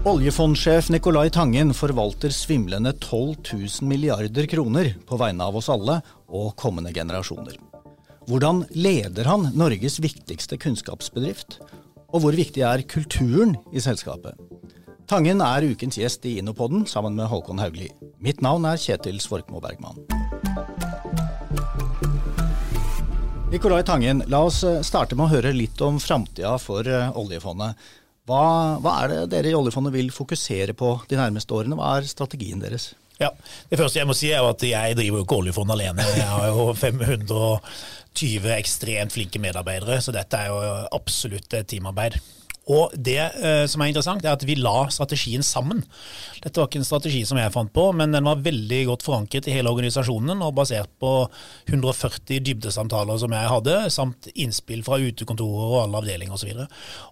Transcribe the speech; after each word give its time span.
Oljefondsjef 0.00 0.86
Nicolai 0.88 1.26
Tangen 1.28 1.74
forvalter 1.76 2.32
svimlende 2.32 2.94
12 2.96 3.34
000 3.52 3.88
milliarder 3.88 4.46
kroner 4.48 4.94
på 5.04 5.18
vegne 5.20 5.44
av 5.44 5.58
oss 5.60 5.68
alle 5.68 5.98
og 6.24 6.54
kommende 6.56 6.88
generasjoner. 6.96 7.58
Hvordan 8.24 8.62
leder 8.72 9.28
han 9.28 9.50
Norges 9.52 9.98
viktigste 10.00 10.56
kunnskapsbedrift? 10.56 11.58
Og 12.16 12.24
hvor 12.24 12.32
viktig 12.32 12.64
er 12.64 12.86
kulturen 12.88 13.58
i 13.76 13.84
selskapet? 13.84 14.40
Tangen 15.04 15.44
er 15.44 15.68
ukens 15.68 16.00
gjest 16.00 16.24
i 16.24 16.38
Innopoden 16.40 16.88
sammen 16.88 17.12
med 17.20 17.28
Håkon 17.28 17.60
Haugli. 17.60 17.92
Mitt 18.24 18.40
navn 18.40 18.64
er 18.72 18.80
Kjetil 18.80 19.20
Svorkmo 19.20 19.60
Bergman. 19.60 20.00
Nicolai 23.52 23.82
Tangen, 23.84 24.24
la 24.30 24.46
oss 24.46 24.62
starte 24.86 25.16
med 25.18 25.26
å 25.26 25.32
høre 25.34 25.52
litt 25.52 25.80
om 25.84 26.00
framtida 26.00 26.54
for 26.62 26.86
eh, 26.88 27.08
oljefondet. 27.18 27.74
Hva, 28.30 28.78
hva, 28.78 28.96
er 29.02 29.10
det 29.10 29.20
dere 29.32 29.50
i 29.50 29.58
oljefondet 29.58 29.94
vil 29.96 30.12
fokusere 30.14 30.76
på 30.78 30.92
de 31.10 31.18
nærmeste 31.18 31.54
årene? 31.56 31.78
Hva 31.78 31.96
er 31.98 32.06
strategien 32.06 32.62
deres? 32.62 32.92
Ja, 33.20 33.32
Det 33.68 33.76
første 33.76 33.98
jeg 33.98 34.08
må 34.08 34.14
si 34.16 34.30
er 34.32 34.46
at 34.46 34.62
jeg 34.64 34.96
driver 34.96 35.18
jo 35.18 35.24
ikke 35.26 35.40
oljefondet 35.42 35.74
alene. 35.76 36.06
Jeg 36.16 36.28
har 36.30 36.46
jo 36.48 36.70
520 36.78 38.52
ekstremt 38.54 39.16
flinke 39.16 39.42
medarbeidere, 39.42 39.98
så 40.00 40.14
dette 40.14 40.38
er 40.38 40.54
jo 40.54 40.60
absolutt 40.96 41.58
et 41.58 41.68
teamarbeid. 41.68 42.16
Og 42.70 42.92
det 42.94 43.18
uh, 43.40 43.64
som 43.70 43.82
er 43.82 43.90
interessant, 43.90 44.24
er 44.24 44.36
at 44.36 44.44
vi 44.46 44.56
la 44.58 44.84
strategien 44.92 45.42
sammen. 45.46 45.82
Dette 46.40 46.60
var 46.60 46.68
ikke 46.68 46.80
en 46.82 46.86
strategi 46.86 47.22
som 47.26 47.40
jeg 47.40 47.52
fant 47.54 47.72
på, 47.74 47.88
men 47.96 48.14
den 48.14 48.28
var 48.28 48.42
veldig 48.44 48.80
godt 48.92 49.06
forankret 49.06 49.48
i 49.50 49.56
hele 49.56 49.72
organisasjonen 49.72 50.44
og 50.46 50.54
basert 50.60 50.92
på 51.02 51.12
140 51.68 52.42
dybdesamtaler 52.46 53.20
som 53.20 53.34
jeg 53.34 53.52
hadde, 53.54 53.76
samt 53.92 54.30
innspill 54.34 54.84
fra 54.86 55.00
utekontorer 55.00 55.74
og 55.74 55.82
alle 55.84 56.04
avdelinger 56.04 56.38
osv. 56.38 56.64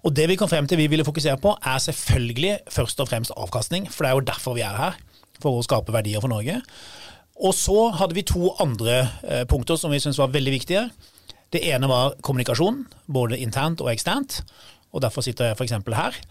Og, 0.04 0.14
det 0.14 0.28
vi 0.30 0.38
kom 0.38 0.50
frem 0.50 0.68
til 0.68 0.80
vi 0.80 0.88
ville 0.90 1.06
fokusere 1.06 1.40
på, 1.42 1.56
er 1.58 1.82
selvfølgelig 1.82 2.54
først 2.72 3.02
og 3.02 3.10
fremst 3.10 3.34
avkastning, 3.36 3.90
for 3.90 4.04
det 4.04 4.12
er 4.12 4.18
jo 4.18 4.28
derfor 4.32 4.58
vi 4.58 4.66
er 4.66 4.78
her. 4.78 5.04
For 5.38 5.54
å 5.54 5.62
skape 5.62 5.94
verdier 5.94 6.18
for 6.18 6.32
Norge. 6.32 6.56
Og 7.46 7.52
så 7.54 7.92
hadde 7.94 8.16
vi 8.16 8.24
to 8.26 8.48
andre 8.58 8.96
eh, 9.22 9.44
punkter 9.46 9.78
som 9.78 9.92
vi 9.94 10.00
syntes 10.02 10.18
var 10.18 10.32
veldig 10.34 10.54
viktige. 10.56 10.88
Det 11.54 11.62
ene 11.70 11.86
var 11.88 12.16
kommunikasjon, 12.26 12.82
både 13.06 13.38
internt 13.38 13.84
og 13.84 13.92
eksternt 13.92 14.40
og 14.92 15.04
derfor 15.04 15.24
sitter 15.24 15.50
jeg 15.50 15.58
f.eks. 15.58 15.76
her. 15.96 16.22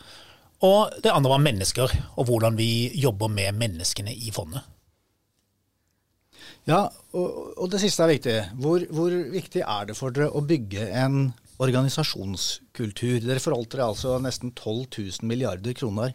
Og 0.66 0.96
det 1.04 1.14
andre 1.14 1.36
var 1.36 1.44
mennesker, 1.44 1.94
og 2.18 2.30
hvordan 2.30 2.58
vi 2.58 2.90
jobber 2.98 3.30
med 3.30 3.60
menneskene 3.60 4.16
i 4.16 4.32
fondet. 4.34 4.66
Ja, 6.68 6.88
og, 7.16 7.36
og 7.56 7.70
det 7.72 7.80
siste 7.84 8.04
er 8.04 8.12
viktig. 8.12 8.38
Hvor, 8.60 8.84
hvor, 8.92 9.14
viktig 9.32 9.62
er 9.64 9.88
det 9.88 9.96
for 9.98 10.12
dere 10.12 10.34
å 10.36 10.44
bygge 10.44 10.90
en 11.00 11.30
organisasjonskultur? 11.64 13.22
Dere 13.24 13.44
forvalter 13.44 13.86
altså 13.86 14.18
nesten 14.24 14.52
12 14.52 14.90
000 14.98 15.30
milliarder 15.30 15.78
kroner. 15.78 16.12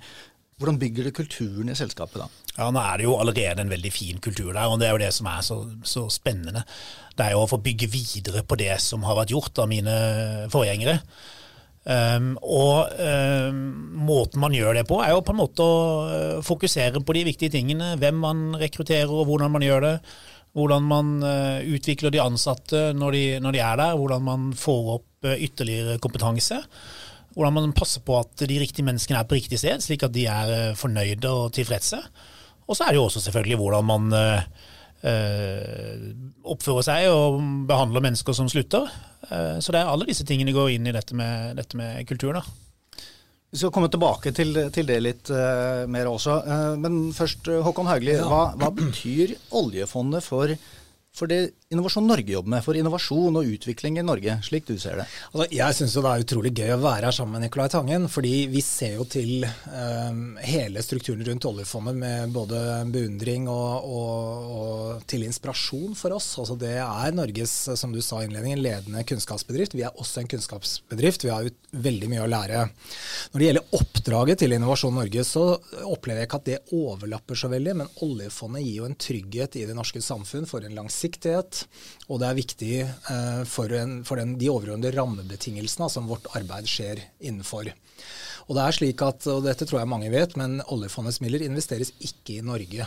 Hvordan 0.60 0.78
bygger 0.78 1.08
du 1.08 1.14
kulturen 1.16 1.72
i 1.72 1.78
selskapet 1.78 2.20
da? 2.20 2.28
Ja, 2.58 2.68
Nå 2.68 2.82
er 2.82 3.00
det 3.00 3.06
jo 3.06 3.16
allerede 3.16 3.64
en 3.64 3.72
veldig 3.72 3.92
fin 3.94 4.20
kultur 4.22 4.52
der, 4.52 4.68
og 4.68 4.76
det 4.78 4.90
er 4.90 4.92
jo 4.92 5.00
det 5.00 5.12
som 5.16 5.30
er 5.32 5.40
så, 5.46 5.56
så 5.88 6.04
spennende. 6.12 6.66
Det 7.16 7.24
er 7.24 7.32
jo 7.34 7.46
å 7.46 7.50
få 7.50 7.58
bygge 7.64 7.88
videre 7.90 8.44
på 8.44 8.58
det 8.60 8.74
som 8.84 9.06
har 9.08 9.16
vært 9.22 9.32
gjort 9.32 9.62
av 9.64 9.70
mine 9.72 9.94
forgjengere. 10.52 11.00
Um, 11.82 12.36
og 12.46 12.92
um, 12.94 13.56
måten 14.06 14.38
man 14.38 14.54
gjør 14.54 14.76
det 14.78 14.84
på, 14.86 15.00
er 15.02 15.16
jo 15.16 15.22
på 15.26 15.34
en 15.34 15.40
måte 15.40 15.64
å 15.66 15.78
uh, 16.06 16.42
fokusere 16.46 17.02
på 17.02 17.16
de 17.16 17.24
viktige 17.26 17.54
tingene. 17.56 17.96
Hvem 17.98 18.20
man 18.22 18.44
rekrutterer 18.60 19.10
og 19.10 19.26
hvordan 19.30 19.50
man 19.56 19.66
gjør 19.66 19.86
det. 19.88 19.96
Hvordan 20.54 20.86
man 20.86 21.14
uh, 21.24 21.58
utvikler 21.74 22.14
de 22.14 22.22
ansatte 22.22 22.90
når 22.94 23.16
de, 23.16 23.24
når 23.42 23.56
de, 23.56 23.62
er 23.66 23.80
der. 23.82 23.96
Hvordan 23.98 24.26
man 24.28 24.52
får 24.58 24.92
opp 24.98 25.26
uh, 25.26 25.34
ytterligere 25.34 25.98
kompetanse. 26.02 26.60
Hvordan 27.34 27.58
man 27.58 27.74
passer 27.74 28.04
på 28.06 28.20
at 28.20 28.46
de 28.46 28.60
riktige 28.60 28.86
menneskene 28.86 29.18
er 29.18 29.26
på 29.26 29.40
riktig 29.40 29.58
sted, 29.58 29.82
slik 29.82 30.04
at 30.06 30.14
de 30.14 30.28
er 30.28 30.76
fornøyde 30.78 31.30
og 31.32 31.54
tilfredse. 31.56 31.98
Og 32.68 32.76
så 32.76 32.84
er 32.84 32.92
det 32.92 33.00
jo 33.00 33.08
også 33.08 33.24
selvfølgelig 33.24 33.58
hvordan 33.58 33.88
man 33.88 34.12
oppfører 35.02 36.84
seg 36.86 37.08
og 37.10 37.40
behandler 37.66 38.04
mennesker 38.04 38.36
som 38.36 38.50
slutter. 38.50 38.86
Eh, 39.30 39.58
så 39.62 39.74
det 39.74 39.80
er 39.80 39.90
alle 39.90 40.08
disse 40.08 40.26
tingene 40.28 40.54
går 40.54 40.74
inn 40.76 40.86
i 40.86 40.94
dette 40.94 41.16
med, 41.18 41.56
dette 41.58 41.78
med 41.78 42.06
kultur. 42.08 42.36
da. 42.38 42.44
Vi 43.52 43.60
skal 43.60 43.72
komme 43.74 43.90
tilbake 43.92 44.32
til, 44.32 44.56
til 44.72 44.86
det 44.88 45.00
litt 45.04 45.28
uh, 45.28 45.84
mer 45.84 46.08
også. 46.08 46.38
Uh, 46.46 46.76
men 46.80 47.10
først, 47.12 47.50
Håkon 47.66 47.90
Haugli. 47.90 48.14
Ja. 48.16 48.24
Hva, 48.24 48.44
hva, 48.56 48.70
betyr 48.72 49.34
oljefondet 49.60 50.24
for 50.24 50.54
for 51.12 51.28
det 51.28 51.42
Innovasjon 51.72 52.06
Norge 52.06 52.32
jobber 52.32 52.50
med, 52.52 52.64
for 52.64 52.76
innovasjon 52.76 53.36
og 53.40 53.48
utvikling 53.48 53.96
i 53.96 54.04
Norge, 54.04 54.34
slik 54.44 54.66
du 54.68 54.74
ser 54.80 54.98
det? 55.00 55.06
Altså, 55.32 55.46
jeg 55.56 55.76
syns 55.78 55.94
det 55.96 56.02
er 56.10 56.24
utrolig 56.24 56.52
gøy 56.52 56.72
å 56.74 56.80
være 56.82 57.08
her 57.08 57.16
sammen 57.16 57.38
med 57.38 57.46
Nicolai 57.46 57.72
Tangen, 57.72 58.08
fordi 58.12 58.32
vi 58.52 58.60
ser 58.64 58.98
jo 58.98 59.06
til 59.08 59.46
um, 59.72 60.34
hele 60.44 60.82
strukturen 60.84 61.24
rundt 61.24 61.46
oljefondet 61.48 61.96
med 61.96 62.34
både 62.34 62.60
beundring 62.92 63.48
og, 63.48 63.88
og, 63.88 64.50
og, 64.56 65.06
til 65.08 65.24
inspirasjon 65.24 65.96
for 65.96 66.16
oss. 66.18 66.28
Altså, 66.42 66.58
det 66.60 66.74
er 66.82 67.16
Norges, 67.16 67.54
som 67.80 67.94
du 67.94 68.02
sa 68.04 68.20
i 68.20 68.28
innledningen, 68.28 68.60
ledende 68.60 69.04
kunnskapsbedrift. 69.08 69.78
Vi 69.78 69.86
er 69.88 69.96
også 69.96 70.20
en 70.20 70.28
kunnskapsbedrift. 70.32 71.24
Vi 71.24 71.32
har 71.32 71.48
jo 71.48 71.54
veldig 71.72 72.12
mye 72.12 72.26
å 72.26 72.28
lære. 72.28 72.66
Når 73.32 73.40
det 73.40 73.48
gjelder 73.48 73.78
oppdraget 73.80 74.44
til 74.44 74.56
Innovasjon 74.58 74.96
Norge, 75.00 75.24
så 75.24 75.46
opplever 75.88 76.20
jeg 76.20 76.28
ikke 76.28 76.42
at 76.42 76.50
det 76.50 76.60
overlapper 76.76 77.40
så 77.40 77.48
veldig, 77.52 77.78
men 77.80 77.96
oljefondet 78.04 78.66
gir 78.66 78.82
jo 78.82 78.90
en 78.90 79.00
trygghet 79.08 79.60
i 79.62 79.66
det 79.70 79.78
norske 79.78 80.04
samfunn 80.04 80.48
for 80.48 80.68
en 80.68 80.76
langs 80.76 81.00
langsiktighet, 81.02 81.66
og 82.08 82.20
det 82.20 82.28
er 82.28 82.38
viktig 82.38 82.72
eh, 82.82 83.44
for, 83.44 83.72
en, 83.72 84.02
for 84.04 84.16
den, 84.16 84.38
de 84.38 84.50
overordnede 84.50 84.94
rammebetingelsene 84.96 85.90
som 85.90 86.08
vårt 86.08 86.26
arbeid 86.36 86.66
skjer 86.66 87.02
innenfor. 87.20 87.72
Og 88.48 88.56
det 88.56 88.62
er 88.62 88.72
slik 88.76 89.02
at, 89.02 89.26
og 89.26 89.44
dette 89.44 89.66
tror 89.66 89.82
jeg 89.82 89.88
mange 89.88 90.10
vet, 90.10 90.36
men 90.36 90.62
oljefondets 90.66 91.20
midler 91.22 91.42
investeres 91.46 91.92
ikke 92.00 92.38
i 92.38 92.44
Norge. 92.44 92.86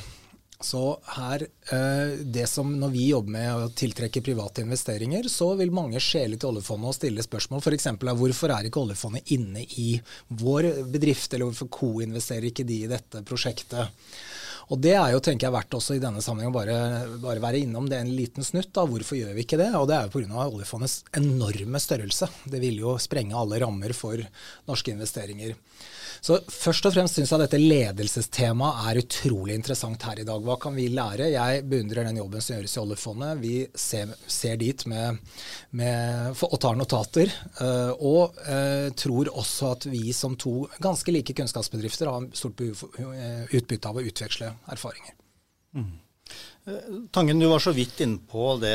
Så 0.64 0.98
her, 1.18 1.42
eh, 1.44 2.16
det 2.24 2.48
som 2.48 2.80
Når 2.80 2.90
vi 2.90 3.10
jobber 3.10 3.32
med 3.32 3.50
å 3.52 3.70
tiltrekke 3.76 4.24
private 4.24 4.64
investeringer, 4.64 5.28
så 5.28 5.54
vil 5.60 5.72
mange 5.72 6.00
skjele 6.00 6.38
til 6.40 6.50
oljefondet 6.54 6.88
og 6.88 6.96
stille 6.96 7.22
spørsmål 7.22 7.60
f.eks. 7.60 7.88
hvorfor 8.00 8.54
er 8.56 8.66
ikke 8.66 8.80
oljefondet 8.80 9.32
inne 9.36 9.66
i 9.78 10.00
vår 10.30 10.88
bedrift, 10.88 11.34
eller 11.34 11.52
hvorfor 11.52 11.68
koinvesterer 11.68 12.50
ikke 12.50 12.64
de 12.64 12.84
i 12.86 12.88
dette 12.88 13.22
prosjektet? 13.28 13.92
Og 14.74 14.82
Det 14.82 14.96
er 14.98 15.14
jo 15.14 15.22
tenker 15.24 15.48
jeg 15.48 15.56
verdt 15.56 15.78
også 15.78 15.98
i 15.98 16.02
denne 16.02 16.24
sammenheng 16.26 16.54
å 16.54 16.56
bare, 16.56 16.78
bare, 17.22 17.44
være 17.44 17.62
innom 17.66 17.90
det 17.90 18.00
en 18.02 18.14
liten 18.18 18.46
snutt. 18.46 18.72
da, 18.74 18.86
Hvorfor 18.90 19.20
gjør 19.20 19.36
vi 19.38 19.46
ikke 19.46 19.60
det? 19.62 19.72
Og 19.78 19.88
Det 19.90 19.98
er 19.98 20.08
jo 20.08 20.16
pga. 20.16 20.48
oljefondets 20.48 21.04
enorme 21.14 21.82
størrelse. 21.82 22.30
Det 22.50 22.62
vil 22.64 22.80
jo 22.82 22.98
sprenge 23.02 23.38
alle 23.38 23.62
rammer 23.62 23.94
for 23.94 24.18
norske 24.68 24.96
investeringer. 24.96 25.54
Så 26.26 26.40
Først 26.50 26.88
og 26.88 26.96
fremst 26.96 27.20
syns 27.20 27.30
jeg 27.30 27.42
dette 27.44 27.60
ledelsestemaet 27.60 28.88
er 28.90 29.00
utrolig 29.04 29.58
interessant 29.60 30.02
her 30.08 30.22
i 30.22 30.26
dag. 30.26 30.42
Hva 30.42 30.56
kan 30.62 30.74
vi 30.74 30.88
lære? 30.90 31.28
Jeg 31.30 31.66
beundrer 31.70 32.08
den 32.08 32.18
jobben 32.18 32.42
som 32.42 32.56
gjøres 32.56 32.74
i 32.74 32.82
oljefondet. 32.82 33.44
Vi 33.44 33.54
ser, 33.78 34.16
ser 34.26 34.58
dit 34.58 34.86
med, 34.90 35.20
med, 35.78 36.42
og 36.48 36.58
tar 36.64 36.80
notater. 36.80 37.30
Uh, 37.60 37.94
og 38.00 38.40
uh, 38.48 38.90
tror 38.98 39.30
også 39.36 39.76
at 39.76 39.90
vi 39.92 40.10
som 40.18 40.34
to 40.40 40.66
ganske 40.82 41.14
like 41.14 41.36
kunnskapsbedrifter 41.38 42.10
har 42.10 42.26
stort 42.34 42.66
uh, 42.66 43.46
utbytte 43.54 43.92
av 43.92 44.02
å 44.02 44.06
utveksle 44.10 44.55
erfaringer. 44.72 45.16
Mm. 45.76 45.94
Tangen, 47.14 47.40
du 47.40 47.46
var 47.52 47.62
så 47.62 47.76
vidt 47.76 48.00
inne 48.02 48.18
på 48.26 48.56
det 48.62 48.74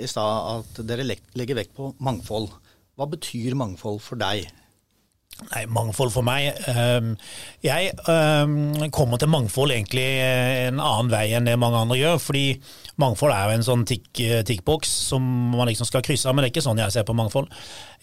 i 0.00 0.08
stad, 0.08 0.62
at 0.62 0.80
dere 0.88 1.04
legger 1.04 1.58
vekt 1.58 1.74
på 1.76 1.92
mangfold. 2.00 2.48
Hva 2.96 3.08
betyr 3.10 3.56
mangfold 3.58 4.00
for 4.04 4.20
deg? 4.20 4.48
Nei, 5.48 5.62
mangfold 5.72 6.12
for 6.12 6.26
meg 6.26 6.50
ehm, 6.68 7.14
Jeg 7.64 7.94
ehm, 8.12 8.90
kommer 8.94 9.20
til 9.20 9.30
mangfold 9.32 9.72
egentlig 9.74 10.04
en 10.20 10.78
annen 10.82 11.10
vei 11.12 11.30
enn 11.36 11.48
det 11.48 11.56
mange 11.60 11.80
andre 11.80 11.98
gjør. 11.98 12.20
fordi 12.22 12.44
mangfold 13.00 13.32
er 13.32 13.48
jo 13.48 13.56
en 13.56 13.64
sånn 13.64 13.84
tikkboks 13.88 14.90
som 15.08 15.24
man 15.54 15.70
liksom 15.70 15.88
skal 15.88 16.04
krysse 16.04 16.28
av, 16.28 16.36
men 16.36 16.44
det 16.44 16.50
er 16.50 16.54
ikke 16.54 16.66
sånn 16.66 16.80
jeg 16.82 16.92
ser 16.92 17.06
på 17.08 17.16
mangfold. 17.16 17.48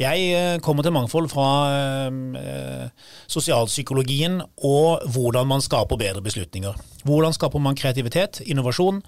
Jeg 0.01 0.27
eh, 0.33 0.57
kommer 0.65 0.85
til 0.85 0.95
mangfold 0.95 1.29
fra 1.31 1.47
eh, 1.77 2.89
sosialpsykologien 3.29 4.41
og 4.65 5.05
hvordan 5.13 5.49
man 5.49 5.63
skaper 5.63 6.01
bedre 6.01 6.25
beslutninger. 6.25 6.77
Hvordan 7.07 7.35
skaper 7.37 7.61
man 7.61 7.77
kreativitet, 7.77 8.41
innovasjon? 8.45 9.03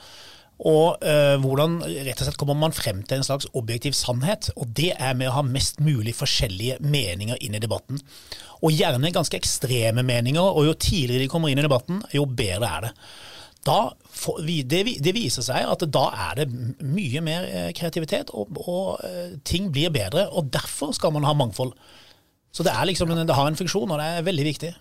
Og 0.59 0.99
øh, 0.99 1.37
hvordan 1.39 1.77
rett 1.87 2.19
og 2.19 2.27
slett 2.27 2.37
kommer 2.39 2.57
man 2.59 2.75
frem 2.75 2.99
til 3.07 3.21
en 3.21 3.25
slags 3.27 3.47
objektiv 3.55 3.95
sannhet. 3.95 4.49
Og 4.59 4.67
det 4.75 4.91
er 4.97 5.15
med 5.15 5.31
å 5.31 5.37
ha 5.37 5.43
mest 5.45 5.79
mulig 5.83 6.17
forskjellige 6.17 6.81
meninger 6.83 7.39
inn 7.45 7.55
i 7.55 7.63
debatten. 7.63 8.01
Og 8.59 8.75
gjerne 8.75 9.13
ganske 9.15 9.39
ekstreme 9.39 10.03
meninger, 10.03 10.43
og 10.43 10.67
jo 10.67 10.75
tidligere 10.75 11.23
de 11.23 11.31
kommer 11.31 11.51
inn 11.51 11.61
i 11.61 11.65
debatten, 11.65 12.03
jo 12.11 12.25
bedre 12.27 12.73
er 12.75 12.87
det. 12.89 12.93
Da, 13.67 13.77
det, 14.63 15.13
viser 15.15 15.43
seg 15.43 15.67
at 15.67 15.83
da 15.91 16.05
er 16.27 16.41
det 16.41 16.47
mye 16.83 17.23
mer 17.23 17.47
eh, 17.47 17.71
kreativitet, 17.75 18.31
og, 18.31 18.59
og, 18.63 18.99
eh, 19.07 19.33
ting 19.47 19.71
blir 19.71 19.91
bedre. 19.95 20.27
Og 20.35 20.51
derfor 20.51 20.91
skal 20.95 21.15
man 21.15 21.27
ha 21.27 21.35
mangfold. 21.37 21.71
Så 22.51 22.65
det, 22.65 22.73
liksom, 22.89 23.11
det 23.15 23.35
har 23.35 23.47
en 23.47 23.59
funksjon, 23.59 23.91
og 23.91 23.99
det 23.99 24.07
er 24.09 24.27
veldig 24.27 24.47
viktig. 24.47 24.71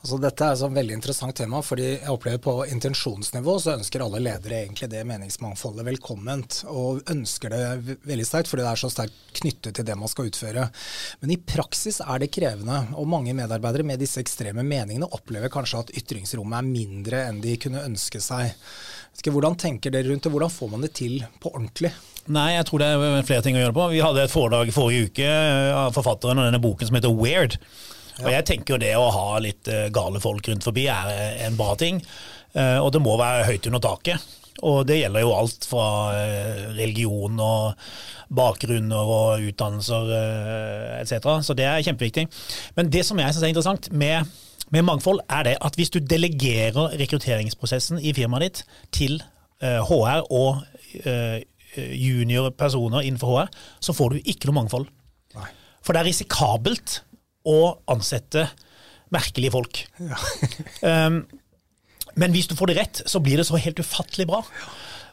Altså, 0.00 0.18
dette 0.22 0.46
er 0.46 0.54
et 0.54 0.60
sånn 0.62 0.76
veldig 0.76 0.96
interessant 0.96 1.36
tema, 1.38 1.60
fordi 1.62 1.88
jeg 1.90 2.10
opplever 2.10 2.40
på 2.42 2.54
intensjonsnivå 2.72 3.56
så 3.62 3.74
ønsker 3.76 4.02
alle 4.04 4.22
ledere 4.22 4.62
egentlig 4.64 4.88
det 4.92 5.02
meningsmangfoldet 5.08 5.86
velkomment, 5.86 6.62
og 6.72 7.02
ønsker 7.12 7.52
det 7.52 7.98
veldig 8.08 8.26
sterkt 8.26 8.50
fordi 8.50 8.64
det 8.64 8.72
er 8.72 8.82
så 8.82 8.90
sterkt 8.92 9.36
knyttet 9.38 9.76
til 9.78 9.86
det 9.86 9.98
man 9.98 10.10
skal 10.10 10.30
utføre. 10.30 10.68
Men 11.22 11.34
i 11.34 11.38
praksis 11.38 12.00
er 12.02 12.22
det 12.22 12.32
krevende, 12.34 12.80
og 12.96 13.10
mange 13.12 13.36
medarbeidere 13.36 13.86
med 13.86 14.02
disse 14.02 14.22
ekstreme 14.22 14.64
meningene 14.66 15.10
opplever 15.12 15.52
kanskje 15.52 15.84
at 15.84 15.94
ytringsrommet 16.02 16.58
er 16.58 16.72
mindre 16.72 17.22
enn 17.28 17.42
de 17.44 17.58
kunne 17.62 17.84
ønske 17.86 18.22
seg. 18.22 18.56
Hvordan 19.22 19.58
tenker 19.60 19.92
dere 19.92 20.08
rundt 20.08 20.24
det, 20.24 20.32
hvordan 20.32 20.50
får 20.50 20.72
man 20.72 20.82
det 20.86 20.94
til 20.96 21.20
på 21.42 21.52
ordentlig? 21.52 21.92
Nei, 22.32 22.52
jeg 22.54 22.66
tror 22.68 22.82
det 22.82 22.88
er 22.94 23.24
flere 23.26 23.42
ting 23.44 23.56
å 23.58 23.62
gjøre 23.64 23.74
på. 23.76 23.88
Vi 23.92 24.02
hadde 24.02 24.22
et 24.22 24.32
foredrag 24.32 24.70
forrige 24.74 25.08
uke 25.10 25.30
av 25.74 25.94
forfatteren 25.96 26.38
av 26.38 26.48
denne 26.48 26.62
boken 26.62 26.88
som 26.88 26.98
heter 26.98 27.14
Weird. 27.14 27.58
Og 28.22 28.30
jeg 28.32 28.46
tenker 28.48 28.74
jo 28.74 28.82
det 28.82 28.92
å 28.98 29.08
ha 29.14 29.40
litt 29.42 29.68
eh, 29.70 29.88
gale 29.94 30.22
folk 30.22 30.48
rundt 30.48 30.66
forbi 30.66 30.86
er 30.90 31.10
en 31.46 31.58
bra 31.58 31.74
ting. 31.78 32.00
Eh, 32.54 32.78
og 32.78 32.92
det 32.94 33.02
må 33.02 33.16
være 33.20 33.48
høyt 33.50 33.68
under 33.70 33.82
taket. 33.84 34.30
Og 34.62 34.84
det 34.86 35.00
gjelder 35.00 35.24
jo 35.24 35.34
alt 35.34 35.66
fra 35.66 35.86
eh, 36.18 36.62
religion 36.76 37.40
og 37.42 37.88
bakgrunner 38.32 39.12
og 39.16 39.48
utdannelser 39.50 40.12
etc. 41.02 41.28
Så 41.44 41.56
det 41.58 41.66
er 41.68 41.84
kjempeviktig. 41.84 42.28
Men 42.78 42.88
det 42.92 43.04
som 43.04 43.20
jeg 43.20 43.34
syns 43.34 43.44
er 43.44 43.52
interessant 43.52 43.90
med, 43.92 44.30
med, 44.70 44.86
mangfold, 44.88 45.20
er 45.28 45.50
det 45.50 45.58
at 45.60 45.76
hvis 45.76 45.92
du 45.92 46.00
delegerer 46.00 46.96
rekrutteringsprosessen 47.00 48.00
i 48.00 48.14
firmaet 48.16 48.46
ditt 48.46 48.62
til 48.96 49.20
HR 49.60 50.24
og 50.32 50.62
Eh, 51.74 51.94
juniorpersoner 51.96 53.00
innenfor 53.00 53.28
HR, 53.32 53.48
så 53.80 53.94
får 53.96 54.10
du 54.10 54.28
ikke 54.28 54.48
noe 54.48 54.58
mangfold. 54.60 54.90
Nei. 55.38 55.48
For 55.80 55.96
det 55.96 56.02
er 56.02 56.08
risikabelt 56.10 56.98
å 57.48 57.58
ansette 57.90 58.46
merkelige 59.12 59.54
folk. 59.54 59.82
Ja. 60.00 60.18
um, 61.08 61.22
men 62.20 62.34
hvis 62.34 62.48
du 62.50 62.56
får 62.58 62.72
det 62.72 62.78
rett, 62.80 63.02
så 63.08 63.22
blir 63.24 63.40
det 63.40 63.48
så 63.48 63.60
helt 63.60 63.80
ufattelig 63.82 64.28
bra. 64.30 64.42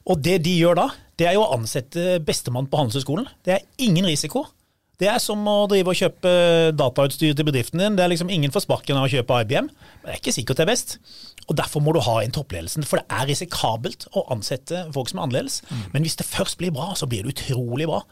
Og 0.09 0.21
det 0.23 0.39
de 0.45 0.55
gjør 0.55 0.79
da, 0.79 0.87
det 1.19 1.27
er 1.29 1.35
jo 1.35 1.43
å 1.43 1.53
ansette 1.57 2.19
bestemann 2.25 2.69
på 2.71 2.79
Handelshøyskolen. 2.79 3.27
Det 3.45 3.57
er 3.57 3.67
ingen 3.83 4.07
risiko. 4.07 4.45
Det 4.99 5.07
er 5.07 5.19
som 5.23 5.45
å 5.47 5.63
drive 5.71 5.93
og 5.93 5.95
kjøpe 5.95 6.31
datautstyr 6.75 7.35
til 7.37 7.47
bedriften 7.47 7.79
din. 7.79 7.95
Det 7.95 8.03
er 8.03 8.11
liksom 8.11 8.31
ingen 8.33 8.51
får 8.51 8.65
sparken 8.65 8.97
av 8.99 9.07
å 9.07 9.11
kjøpe 9.11 9.37
IBM. 9.45 9.69
Men 9.71 10.09
det 10.09 10.15
er 10.17 10.19
ikke 10.19 10.33
sikkert 10.35 10.59
det 10.59 10.65
er 10.65 10.71
best. 10.73 10.97
Og 11.47 11.55
Derfor 11.57 11.81
må 11.81 11.93
du 11.95 12.01
ha 12.03 12.17
en 12.21 12.33
toppledelsen, 12.35 12.83
for 12.85 12.99
det 12.99 13.07
er 13.15 13.29
risikabelt 13.31 14.05
å 14.11 14.25
ansette 14.35 14.83
folk 14.93 15.09
som 15.09 15.21
er 15.21 15.25
annerledes. 15.25 15.61
Mm. 15.69 15.85
Men 15.95 16.05
hvis 16.05 16.19
det 16.19 16.27
først 16.27 16.59
blir 16.59 16.73
bra, 16.75 16.91
så 16.99 17.07
blir 17.09 17.23
det 17.23 17.33
utrolig 17.33 17.87
bra. 17.89 18.03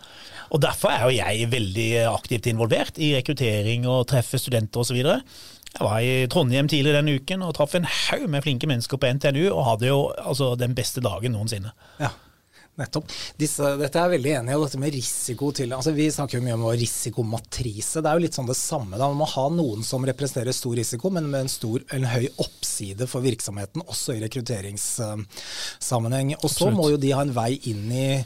Og 0.55 0.63
Derfor 0.63 0.93
er 0.93 1.03
jo 1.05 1.17
jeg 1.19 1.51
veldig 1.51 1.89
aktivt 2.09 2.47
involvert 2.49 2.97
i 3.03 3.11
rekruttering 3.17 3.85
og 3.91 4.07
treffe 4.09 4.39
studenter 4.41 4.81
osv. 4.81 4.97
Jeg 4.97 5.83
var 5.83 5.99
i 6.01 6.23
Trondheim 6.31 6.71
tidligere 6.71 7.01
denne 7.01 7.19
uken 7.19 7.43
og 7.45 7.53
traff 7.57 7.75
en 7.77 7.85
haug 7.85 8.25
med 8.31 8.47
flinke 8.47 8.69
mennesker 8.71 8.97
på 8.97 9.11
NTNU, 9.19 9.43
og 9.51 9.67
hadde 9.73 9.91
jo 9.91 9.99
altså, 10.17 10.53
den 10.57 10.73
beste 10.77 11.03
dagen 11.03 11.35
noensinne. 11.35 11.75
Ja. 11.99 12.15
Nettopp. 12.77 13.09
Disse, 13.41 13.71
dette 13.79 13.97
er 13.97 14.03
jeg 14.05 14.11
veldig 14.19 14.33
enig 14.37 14.51
i. 14.53 14.55
og 14.55 14.63
dette 14.67 14.79
med 14.81 14.93
risiko 14.93 15.45
til, 15.55 15.71
altså 15.73 15.91
Vi 15.97 16.05
snakker 16.13 16.37
jo 16.37 16.43
mye 16.45 16.57
om 16.59 16.65
risikomatrise. 16.77 18.01
Det 18.05 18.09
er 18.09 18.15
jo 18.19 18.25
litt 18.27 18.37
sånn 18.37 18.49
det 18.49 18.59
samme. 18.59 18.95
da, 18.99 19.05
Man 19.09 19.21
må 19.23 19.27
ha 19.31 19.45
noen 19.49 19.81
som 19.83 20.05
representerer 20.05 20.53
stor 20.53 20.75
risiko, 20.77 21.09
men 21.09 21.29
med 21.31 21.39
en, 21.45 21.49
stor, 21.49 21.79
en 21.95 22.05
høy 22.05 22.27
oppside 22.37 23.07
for 23.09 23.21
virksomheten, 23.25 23.81
også 23.81 24.13
i 24.13 24.21
rekrutteringssammenheng. 24.27 26.35
Og 26.37 26.49
så 26.53 26.69
må 26.69 26.89
jo 26.93 27.01
de 27.01 27.11
ha 27.17 27.21
en 27.25 27.33
vei 27.33 27.57
inn 27.71 27.89
i 27.89 28.23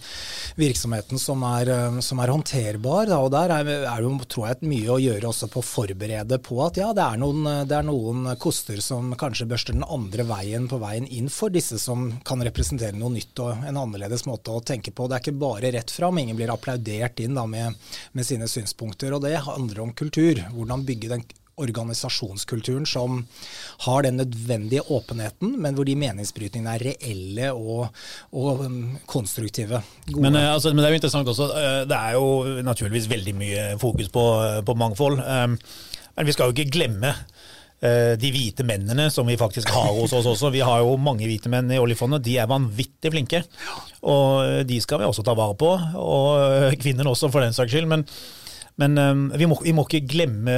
virksomheten 0.59 1.15
som 1.21 1.43
er, 1.47 1.71
som 2.03 2.19
er 2.19 2.31
håndterbar. 2.35 3.07
Da, 3.07 3.23
og 3.23 3.31
Der 3.31 3.55
er, 3.55 3.63
er 3.85 4.03
det 4.03 4.09
jo, 4.09 4.19
tror 4.35 4.47
jeg, 4.49 4.67
mye 4.67 4.91
å 4.91 4.99
gjøre 4.99 5.31
også 5.31 5.47
på 5.47 5.63
å 5.63 5.69
forberede 5.69 6.35
på 6.43 6.59
at 6.65 6.75
ja, 6.81 6.91
det 6.97 7.05
er, 7.07 7.15
noen, 7.23 7.47
det 7.71 7.75
er 7.79 7.87
noen 7.87 8.35
koster 8.41 8.81
som 8.83 9.15
kanskje 9.15 9.47
børster 9.47 9.71
den 9.79 9.87
andre 9.87 10.27
veien 10.27 10.67
på 10.67 10.75
veien 10.83 11.07
inn 11.07 11.31
for 11.31 11.47
disse 11.53 11.79
som 11.79 12.19
kan 12.27 12.43
representere 12.43 12.91
noe 12.99 13.15
nytt 13.15 13.39
og 13.39 13.63
en 13.63 13.77
annerledes 13.79 14.27
måte 14.27 14.40
måte 14.41 14.55
å 14.57 14.63
tenke 14.63 14.91
på. 14.91 15.07
Det 15.07 15.17
er 15.17 15.23
ikke 15.23 15.39
bare 15.39 15.71
rett 15.71 15.91
fram. 15.91 16.17
Ingen 16.17 16.35
blir 16.35 16.51
applaudert 16.51 17.19
inn 17.19 17.35
da, 17.35 17.45
med, 17.45 17.75
med, 18.13 18.25
sine 18.25 18.47
synspunkter. 18.47 19.13
Og 19.13 19.21
det 19.23 19.37
handler 19.37 19.81
om 19.81 19.93
kultur. 19.93 20.41
Hvordan 20.53 20.85
bygge 20.85 21.09
den 21.09 21.23
organisasjonskulturen 21.61 22.87
som 22.87 23.19
har 23.83 24.03
den 24.03 24.17
nødvendige 24.17 24.81
åpenheten, 24.81 25.59
men 25.61 25.75
hvor 25.75 25.85
de 25.85 25.93
meningsbrytningene 25.99 26.73
er 26.73 26.85
reelle 26.87 27.51
og, 27.53 27.91
og 28.33 28.63
um, 28.65 28.79
konstruktive. 29.05 29.83
Men, 30.15 30.39
eh, 30.39 30.47
altså, 30.47 30.71
men, 30.71 30.81
det 30.81 30.87
er 30.87 30.95
jo 30.95 31.01
interessant 31.01 31.29
også. 31.29 31.51
Eh, 31.59 31.83
det 31.91 31.99
er 31.99 32.17
jo 32.17 32.63
naturligvis 32.65 33.11
veldig 33.11 33.35
mye 33.37 33.67
fokus 33.83 34.09
på, 34.09 34.25
på 34.65 34.77
mangfold. 34.79 35.21
Um, 35.21 35.59
men 36.15 36.27
vi 36.27 36.33
skal 36.33 36.49
jo 36.49 36.55
ikke 36.55 36.79
glemme 36.79 37.13
Eh, 37.13 37.60
de 37.81 38.29
hvite 38.29 38.61
mennene 38.67 39.07
som 39.09 39.25
vi 39.25 39.33
faktisk 39.39 39.71
har 39.73 39.87
hos 39.95 40.13
oss 40.13 40.27
også. 40.29 40.51
Vi 40.53 40.61
har 40.61 40.83
jo 40.83 40.97
mange 41.01 41.25
hvite 41.25 41.49
menn 41.49 41.71
i 41.73 41.79
oljefondet. 41.81 42.21
De 42.27 42.35
er 42.37 42.49
vanvittig 42.49 43.09
flinke. 43.13 43.41
Og 44.05 44.61
de 44.69 44.77
skal 44.83 45.01
vi 45.01 45.07
også 45.09 45.25
ta 45.25 45.33
vare 45.37 45.57
på. 45.57 45.71
Og 45.97 46.29
kvinner 46.77 46.77
kvinnene 46.83 47.13
også, 47.13 47.31
for 47.33 47.41
den 47.41 47.55
saks 47.57 47.73
skyld. 47.73 47.89
Men, 47.89 48.05
men 48.81 49.01
vi, 49.33 49.47
må, 49.49 49.57
vi, 49.65 49.73
må, 49.73 49.87
ikke 49.87 50.03
glemme 50.13 50.57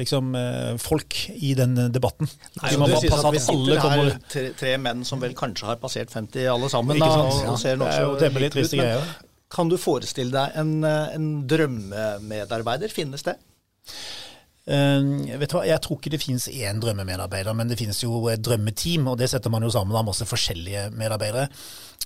liksom, 0.00 0.36
folk 0.82 1.16
i 1.38 1.54
den 1.56 1.88
debatten. 1.94 2.28
Nei, 2.60 2.74
vi 2.74 2.82
må 2.82 2.90
bare 2.90 3.14
passe 3.14 3.32
at 3.32 3.50
alle 3.54 3.80
kommer 3.80 4.12
tre, 4.28 4.44
tre, 4.58 4.76
menn 4.82 5.08
som 5.08 5.24
vel 5.24 5.32
kanskje 5.38 5.70
har 5.70 5.80
passert 5.80 6.12
50 6.12 6.52
alle 6.52 6.68
sammen. 6.72 7.00
Da, 7.00 7.10
og, 7.24 7.42
og 7.54 7.58
ser 7.62 7.80
det 7.80 7.90
er 7.94 8.04
jo 8.04 8.14
temmelig 8.20 8.52
triste 8.58 8.80
greier. 8.80 9.08
Kan 9.48 9.70
du 9.72 9.78
forestille 9.80 10.32
deg 10.34 10.56
en, 10.60 10.72
en 10.84 11.28
drømmemedarbeider? 11.48 12.92
Finnes 12.92 13.24
det? 13.24 13.38
Uh, 14.68 15.24
vet 15.40 15.48
du 15.48 15.54
hva, 15.56 15.62
Jeg 15.64 15.80
tror 15.80 15.96
ikke 15.96 16.10
det 16.12 16.20
finnes 16.20 16.44
én 16.52 16.80
drømmemedarbeider, 16.82 17.54
men 17.56 17.70
det 17.70 17.78
finnes 17.80 18.02
jo 18.02 18.26
et 18.28 18.42
drømmeteam, 18.44 19.06
og 19.08 19.16
det 19.20 19.30
setter 19.32 19.52
man 19.52 19.64
jo 19.64 19.72
sammen 19.72 19.96
av 19.96 20.04
masse 20.04 20.26
forskjellige 20.28 20.90
medarbeidere. 20.92 21.46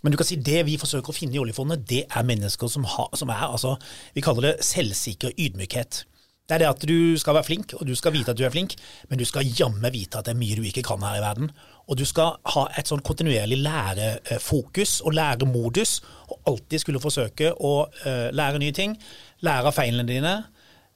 Men 0.02 0.14
du 0.14 0.18
kan 0.18 0.28
si 0.28 0.38
det 0.38 0.62
vi 0.68 0.78
forsøker 0.78 1.10
å 1.10 1.16
finne 1.16 1.34
i 1.34 1.42
oljefondet, 1.42 1.82
det 1.90 2.04
er 2.06 2.26
mennesker 2.26 2.70
som, 2.70 2.86
har, 2.86 3.10
som 3.18 3.30
er 3.34 3.48
altså, 3.48 3.74
vi 4.14 4.22
kaller 4.22 4.52
det 4.52 4.66
selvsikker 4.66 5.34
ydmykhet. 5.34 6.04
Det 6.46 6.56
er 6.56 6.62
det 6.62 6.70
at 6.70 6.86
du 6.86 7.18
skal 7.18 7.36
være 7.38 7.46
flink, 7.46 7.74
og 7.78 7.86
du 7.86 7.94
skal 7.98 8.14
vite 8.14 8.30
at 8.34 8.38
du 8.38 8.42
er 8.46 8.54
flink, 8.54 8.74
men 9.10 9.18
du 9.18 9.26
skal 9.26 9.46
jammen 9.46 9.86
vite 9.94 10.18
at 10.18 10.26
det 10.26 10.34
er 10.34 10.40
mye 10.40 10.58
du 10.58 10.66
ikke 10.66 10.84
kan 10.86 11.02
her 11.06 11.18
i 11.18 11.22
verden. 11.22 11.50
Og 11.90 11.98
du 11.98 12.06
skal 12.06 12.34
ha 12.54 12.64
et 12.78 12.90
sånn 12.90 13.02
kontinuerlig 13.02 13.58
lærefokus 13.62 15.00
og 15.06 15.14
læremodus, 15.18 16.00
og 16.30 16.50
alltid 16.50 16.82
skulle 16.82 17.02
forsøke 17.02 17.54
å 17.58 17.74
uh, 17.86 18.28
lære 18.34 18.62
nye 18.62 18.74
ting. 18.74 18.98
Lære 19.46 19.70
av 19.70 19.78
feilene 19.78 20.06
dine 20.06 20.34
Eh, 20.42 20.51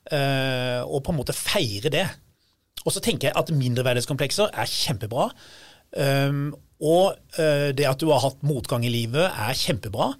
og 0.06 1.00
på 1.02 1.12
en 1.12 1.18
måte 1.18 1.34
feire 1.34 1.90
det. 1.90 2.04
Og 2.86 2.94
så 2.94 3.02
tenker 3.02 3.28
jeg 3.28 3.38
at 3.38 3.50
mindreverdighetskomplekser 3.50 4.52
er 4.54 4.70
kjempebra. 4.70 5.30
Um, 5.96 6.50
og 6.82 7.16
uh, 7.38 7.70
det 7.74 7.86
at 7.88 8.00
du 8.02 8.10
har 8.12 8.22
hatt 8.22 8.44
motgang 8.46 8.84
i 8.86 8.92
livet, 8.92 9.26
er 9.26 9.58
kjempebra. 9.58 10.12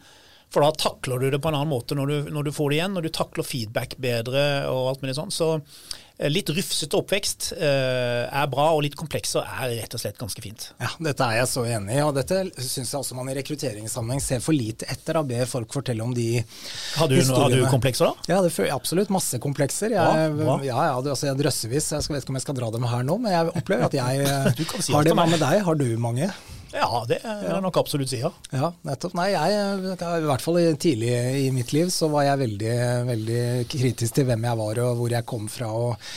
For 0.54 0.64
da 0.64 0.70
takler 0.78 1.20
du 1.20 1.30
det 1.34 1.40
på 1.42 1.50
en 1.50 1.58
annen 1.58 1.72
måte 1.72 1.96
når 1.98 2.12
du, 2.12 2.32
når 2.32 2.48
du 2.48 2.52
får 2.54 2.70
det 2.72 2.80
igjen. 2.80 2.96
Når 2.96 3.06
du 3.06 3.12
takler 3.14 3.46
feedback 3.46 3.96
bedre 4.02 4.42
og 4.72 4.92
alt 4.92 5.04
mulig 5.04 5.16
sånn. 5.18 5.34
Så 5.34 5.56
Eh, 6.18 6.30
litt 6.32 6.48
rufsete 6.48 6.96
oppvekst 6.96 7.50
eh, 7.60 8.24
er 8.24 8.46
bra, 8.48 8.70
og 8.72 8.80
litt 8.86 8.94
komplekser 8.96 9.44
er 9.44 9.74
rett 9.82 9.96
og 9.96 10.00
slett 10.00 10.16
ganske 10.16 10.40
fint. 10.40 10.70
Ja, 10.80 10.88
Dette 11.04 11.26
er 11.28 11.42
jeg 11.42 11.50
så 11.50 11.64
enig 11.68 11.98
i, 11.98 12.00
og 12.06 12.14
dette 12.16 12.38
syns 12.56 12.94
jeg 12.94 13.00
også 13.02 13.18
man 13.18 13.28
i 13.28 13.34
rekrutteringssammenheng 13.36 14.22
ser 14.24 14.40
for 14.44 14.56
lite 14.56 14.88
etter. 14.88 15.20
å 15.20 15.24
be 15.28 15.44
folk 15.48 15.76
fortelle 15.76 16.04
om 16.04 16.14
de 16.16 16.40
har 16.40 17.10
du, 17.12 17.18
historiene. 17.18 17.60
Har 17.60 17.68
du 17.68 17.72
komplekser, 17.72 18.08
da? 18.08 18.32
Ja, 18.32 18.40
det, 18.44 18.54
absolutt. 18.72 19.12
Masse 19.12 19.40
komplekser. 19.42 19.92
Jeg, 19.92 20.32
ja, 20.40 20.58
Ja, 20.64 20.80
ja, 20.88 20.96
altså, 20.96 21.28
jeg 21.28 21.40
drøssevis. 21.42 21.92
Jeg 21.92 22.08
vet 22.08 22.24
ikke 22.24 22.32
om 22.32 22.40
jeg 22.40 22.46
skal 22.48 22.60
dra 22.62 22.72
dem 22.72 22.88
her 22.88 23.04
nå, 23.04 23.20
men 23.20 23.36
jeg 23.36 23.52
opplever 23.52 23.90
at 23.90 24.00
jeg 24.00 24.24
si 24.86 24.96
har 24.96 25.04
det. 25.04 25.16
Med 25.16 25.42
deg? 25.42 25.64
Har 25.68 25.76
du 25.76 25.88
mange? 26.00 26.32
Ja, 26.76 27.02
det 27.08 27.20
er 27.24 27.44
jeg 27.46 27.62
nok 27.64 27.78
absolutt 27.80 28.10
si, 28.12 28.20
ja. 28.20 28.30
ja. 28.52 28.70
nettopp. 28.86 29.14
Nei, 29.16 29.30
jeg, 29.32 29.60
i 29.96 30.26
hvert 30.28 30.44
fall 30.44 30.58
tidlig 30.80 31.12
i 31.46 31.46
mitt 31.54 31.72
liv 31.72 31.88
så 31.92 32.08
var 32.12 32.26
jeg 32.26 32.42
veldig, 32.42 32.74
veldig 33.08 33.44
kritisk 33.72 34.18
til 34.18 34.28
hvem 34.28 34.44
jeg 34.48 34.60
var 34.60 34.80
og 34.84 35.00
hvor 35.00 35.14
jeg 35.14 35.28
kom 35.28 35.46
fra. 35.52 35.70
Og, 35.72 36.10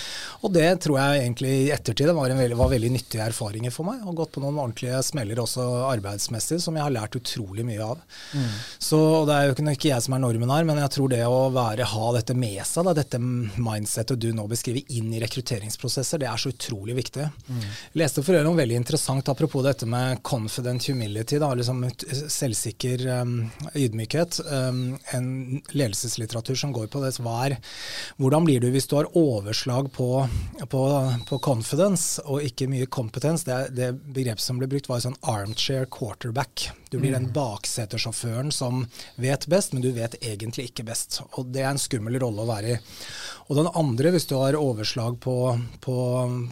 og 0.44 0.54
det 0.56 0.68
tror 0.84 1.00
jeg 1.00 1.24
egentlig 1.24 1.54
i 1.62 1.72
ettertid 1.76 2.12
var, 2.16 2.34
veldig, 2.42 2.58
var 2.60 2.72
veldig 2.74 2.92
nyttige 2.96 3.28
erfaringer 3.30 3.74
for 3.76 3.88
meg. 3.88 4.04
Og 4.04 4.18
gått 4.20 4.34
på 4.36 4.44
noen 4.44 4.60
ordentlige 4.60 5.00
smeller 5.06 5.42
også 5.44 5.66
arbeidsmessig, 5.90 6.60
som 6.64 6.78
jeg 6.78 6.86
har 6.86 6.96
lært 6.96 7.16
utrolig 7.20 7.66
mye 7.68 7.86
av. 7.86 8.04
Mm. 8.36 8.50
Så 8.90 9.00
Det 9.30 9.36
er 9.36 9.48
jo 9.48 9.56
ikke, 9.56 9.94
jeg 9.94 10.04
som 10.04 10.16
er 10.18 10.24
normen 10.24 10.52
her, 10.54 10.68
men 10.68 10.82
jeg 10.84 10.94
tror 10.96 11.14
det 11.14 11.22
å 11.28 11.40
være, 11.56 11.88
ha 11.94 12.12
dette 12.16 12.36
med 12.36 12.60
seg, 12.68 12.88
da, 12.88 12.96
dette 12.98 13.20
mindsettet 13.20 14.20
du 14.20 14.30
nå 14.36 14.48
beskriver, 14.52 14.84
inn 14.96 15.14
i 15.16 15.22
rekrutteringsprosesser, 15.24 16.22
det 16.22 16.30
er 16.30 16.40
så 16.42 16.52
utrolig 16.52 16.98
viktig. 17.00 17.30
Mm. 17.48 17.66
Leste 18.02 18.24
for 18.26 18.36
øvrig 18.36 18.48
noe 18.50 18.60
veldig 18.60 18.80
interessant 18.80 19.30
apropos 19.32 19.64
dette 19.66 19.88
med 19.90 20.22
confident 20.50 20.88
humility, 20.88 21.38
da, 21.38 21.54
liksom 21.54 21.84
selvsikker 22.28 23.04
um, 23.22 23.34
ydmykhet. 23.78 24.40
Um, 24.50 24.98
en 25.14 25.62
ledelseslitteratur 25.72 26.56
som 26.56 26.74
går 26.74 26.88
på 26.90 27.04
det. 27.04 27.12
Hva 27.22 27.36
er, 27.46 27.58
hvordan 28.18 28.48
blir 28.48 28.64
du 28.64 28.72
hvis 28.74 28.90
du 28.90 28.96
har 28.98 29.10
overslag 29.18 29.92
på, 29.94 30.10
på, 30.74 30.84
på 31.30 31.40
confidence 31.46 32.24
og 32.26 32.42
ikke 32.48 32.70
mye 32.72 32.90
competence? 32.90 33.46
Det, 33.46 33.76
det 33.78 33.92
begrepet 33.94 34.42
som 34.42 34.58
ble 34.58 34.70
brukt, 34.72 34.90
var 34.90 35.04
sånn 35.06 35.20
armchair 35.22 35.86
quarterback. 35.86 36.72
Du 36.90 36.98
blir 36.98 37.14
den 37.14 37.30
mm. 37.30 37.36
baksetersjåføren 37.36 38.50
som 38.52 38.88
vet 39.22 39.46
best, 39.52 39.76
men 39.76 39.86
du 39.86 39.92
vet 39.94 40.18
egentlig 40.24 40.72
ikke 40.72 40.88
best. 40.90 41.22
Og 41.38 41.54
det 41.54 41.62
er 41.62 41.70
en 41.76 41.82
skummel 41.82 42.18
rolle 42.24 42.42
å 42.42 42.50
være 42.50 42.74
i. 42.74 42.82
Og 43.50 43.62
den 43.62 43.70
andre, 43.78 44.16
hvis 44.16 44.26
du 44.30 44.34
har 44.40 44.58
overslag 44.58 45.22
på, 45.22 45.38
på, 45.86 46.00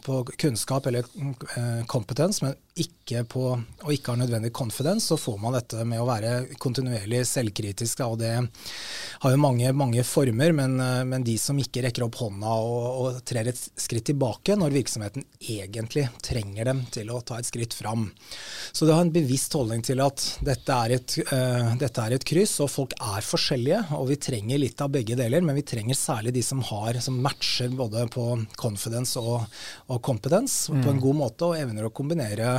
på 0.05 0.21
kunnskap 0.37 0.85
eller 0.89 1.09
eh, 1.57 1.81
kompetens, 1.89 2.43
men 2.45 2.53
ikke 2.83 3.23
på, 3.29 3.43
og 3.55 3.93
ikke 3.93 4.13
har 4.13 4.19
nødvendig 4.19 4.51
confidence, 4.55 5.07
så 5.07 5.17
får 5.19 5.37
man 5.41 5.55
dette 5.55 5.83
med 5.87 6.01
å 6.01 6.07
være 6.07 6.57
kontinuerlig 6.61 7.23
selvkritisk. 7.29 8.03
Og 8.05 8.19
det 8.21 8.33
har 8.37 9.33
jo 9.33 9.39
mange, 9.41 9.71
mange 9.77 10.03
former, 10.07 10.53
men, 10.55 10.77
eh, 10.83 11.03
men, 11.07 11.25
de 11.27 11.37
som 11.41 11.57
ikke 11.59 11.83
rekker 11.87 12.05
opp 12.05 12.19
hånda 12.21 12.53
og, 12.63 12.85
og, 13.01 13.19
trer 13.27 13.49
et 13.49 13.59
skritt 13.59 14.07
tilbake 14.11 14.55
når 14.59 14.75
virksomheten 14.75 15.25
egentlig 15.41 16.07
trenger 16.23 16.69
dem 16.69 16.83
til 16.93 17.09
å 17.11 17.21
ta 17.25 17.39
et 17.39 17.49
skritt 17.49 17.75
fram. 17.75 18.07
Så 18.71 18.85
det 18.87 18.95
har 18.95 19.05
en 19.05 19.13
bevisst 19.13 19.55
holdning 19.57 19.83
til 19.85 20.03
at 20.03 20.23
dette 20.45 20.77
er, 20.77 20.95
et, 20.99 21.17
uh, 21.31 21.73
dette 21.79 22.03
er 22.03 22.15
et 22.15 22.27
kryss, 22.27 22.57
og 22.63 22.71
folk 22.71 22.95
er 22.99 23.25
forskjellige, 23.25 23.81
og 23.97 24.07
vi 24.11 24.19
trenger 24.27 24.61
litt 24.61 24.83
av 24.83 24.91
begge 24.93 25.17
deler, 25.19 25.43
men 25.45 25.57
vi 25.57 25.65
trenger 25.67 25.97
særlig 25.97 26.35
de 26.37 26.43
som, 26.45 26.61
har, 26.69 26.99
som 27.03 27.17
matcher 27.23 27.73
både 27.75 28.05
på 28.13 28.27
confidence 28.59 29.19
og, 29.19 29.47
og 29.89 30.01
competence 30.05 30.71
mm. 30.71 30.83
på 30.85 30.93
en 30.93 31.03
god 31.03 31.19
måte, 31.23 31.49
og 31.49 31.59
evner 31.59 31.87
å 31.87 31.93
kombinere 31.95 32.51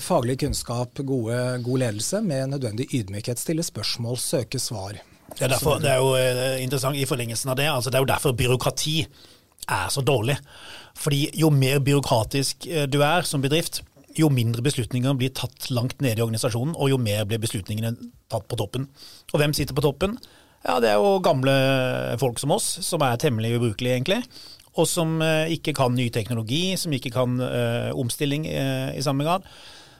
faglig 0.00 0.38
kunnskap, 0.40 0.98
gode, 1.06 1.38
god 1.64 1.84
ledelse 1.84 2.22
med 2.24 2.54
nødvendig 2.54 2.88
ydmykhet. 2.94 3.40
Stille 3.40 3.66
spørsmål, 3.66 4.16
søke 4.22 4.60
svar. 4.62 5.00
Det 5.34 5.44
er, 5.44 5.52
derfor, 5.52 5.76
det 5.82 5.90
er 5.92 6.00
jo 6.00 6.14
eh, 6.16 6.62
interessant 6.64 6.96
i 6.96 7.04
forlengelsen 7.06 7.52
av 7.52 7.58
det. 7.60 7.68
Altså 7.70 7.92
det 7.92 7.98
er 7.98 8.04
jo 8.04 8.10
derfor 8.10 8.34
byråkrati 8.36 8.96
er 9.68 9.92
så 9.92 10.02
dårlig. 10.02 10.38
Fordi 10.98 11.28
jo 11.36 11.50
mer 11.54 11.82
byråkratisk 11.84 12.66
eh, 12.66 12.88
du 12.88 13.02
er 13.04 13.28
som 13.28 13.44
bedrift, 13.44 13.82
jo 14.18 14.30
mindre 14.32 14.64
beslutninger 14.64 15.14
blir 15.18 15.34
tatt 15.36 15.68
langt 15.70 16.00
nede 16.02 16.18
i 16.18 16.24
organisasjonen, 16.24 16.74
og 16.74 16.90
jo 16.90 16.98
mer 16.98 17.26
blir 17.28 17.42
beslutningene 17.42 17.92
tatt 18.32 18.48
på 18.48 18.58
toppen. 18.58 18.88
Og 19.30 19.42
hvem 19.42 19.54
sitter 19.54 19.76
på 19.76 19.84
toppen? 19.84 20.16
Ja, 20.64 20.80
det 20.82 20.90
er 20.90 20.98
jo 20.98 21.20
gamle 21.22 21.52
folk 22.18 22.40
som 22.40 22.56
oss, 22.56 22.66
som 22.82 23.04
er 23.06 23.20
temmelig 23.20 23.54
ubrukelige, 23.60 24.00
egentlig 24.00 24.22
og 24.78 24.86
som 24.86 25.18
eh, 25.24 25.50
ikke 25.56 25.74
kan 25.76 25.96
ny 25.96 26.08
teknologi, 26.14 26.76
som 26.78 26.94
ikke 26.94 27.10
kan 27.14 27.40
uh, 27.42 27.90
omstilling 27.98 28.46
uh, 28.46 28.94
i 28.94 29.02
samme 29.02 29.26
grad. 29.26 29.46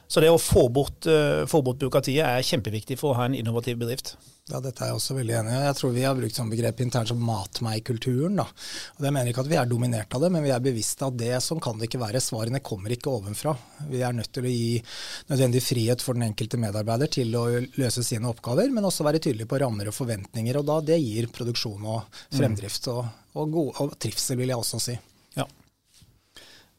Så 0.09 0.25
det 0.25 0.33
å 0.33 0.41
få 0.41 0.67
bort, 0.73 1.05
uh, 1.07 1.45
få 1.49 1.61
bort 1.65 1.79
byråkratiet 1.83 2.25
er 2.25 2.47
kjempeviktig 2.47 2.97
for 3.01 3.13
å 3.13 3.19
ha 3.21 3.29
en 3.29 3.37
innovativ 3.37 3.77
bedrift. 3.81 4.17
Ja, 4.49 4.63
Dette 4.65 4.81
er 4.81 4.91
jeg 4.91 4.97
også 4.97 5.17
veldig 5.19 5.35
enig 5.43 5.53
i. 5.53 5.57
Jeg 5.67 5.77
tror 5.77 5.91
vi 5.93 6.05
har 6.07 6.15
brukt 6.17 6.39
sånn 6.39 6.49
begrep 6.49 6.79
internt 6.81 7.11
som 7.11 7.21
mat 7.21 7.61
meg-kulturen. 7.65 8.41
Og 8.41 9.03
Det 9.05 9.11
mener 9.13 9.29
ikke 9.29 9.43
at 9.45 9.51
vi 9.51 9.59
er 9.61 9.69
dominert 9.69 10.17
av 10.17 10.25
det, 10.25 10.31
men 10.33 10.47
vi 10.47 10.53
er 10.55 10.63
bevisste 10.65 11.05
at 11.05 11.19
det 11.21 11.35
som 11.45 11.61
kan 11.61 11.77
det 11.77 11.91
ikke 11.91 12.01
være. 12.01 12.23
Svarene 12.25 12.63
kommer 12.65 12.95
ikke 12.95 13.13
ovenfra. 13.13 13.53
Vi 13.91 14.01
er 14.01 14.17
nødt 14.17 14.33
til 14.33 14.49
å 14.49 14.55
gi 14.55 14.81
nødvendig 15.29 15.63
frihet 15.67 16.05
for 16.05 16.17
den 16.17 16.31
enkelte 16.31 16.61
medarbeider 16.65 17.13
til 17.19 17.37
å 17.37 17.45
løse 17.77 18.07
sine 18.07 18.33
oppgaver, 18.33 18.73
men 18.73 18.89
også 18.89 19.05
være 19.05 19.21
tydelig 19.29 19.51
på 19.51 19.61
rammer 19.61 19.93
og 19.93 19.99
forventninger. 19.99 20.57
og 20.57 20.69
da 20.73 20.81
Det 20.95 21.01
gir 21.03 21.29
produksjon 21.29 21.85
og 21.85 22.21
fremdrift 22.33 22.89
og, 22.95 23.05
og, 23.37 23.53
god, 23.53 23.73
og 23.85 23.99
trivsel, 24.01 24.41
vil 24.41 24.57
jeg 24.57 24.65
også 24.65 24.81
si. 24.81 24.97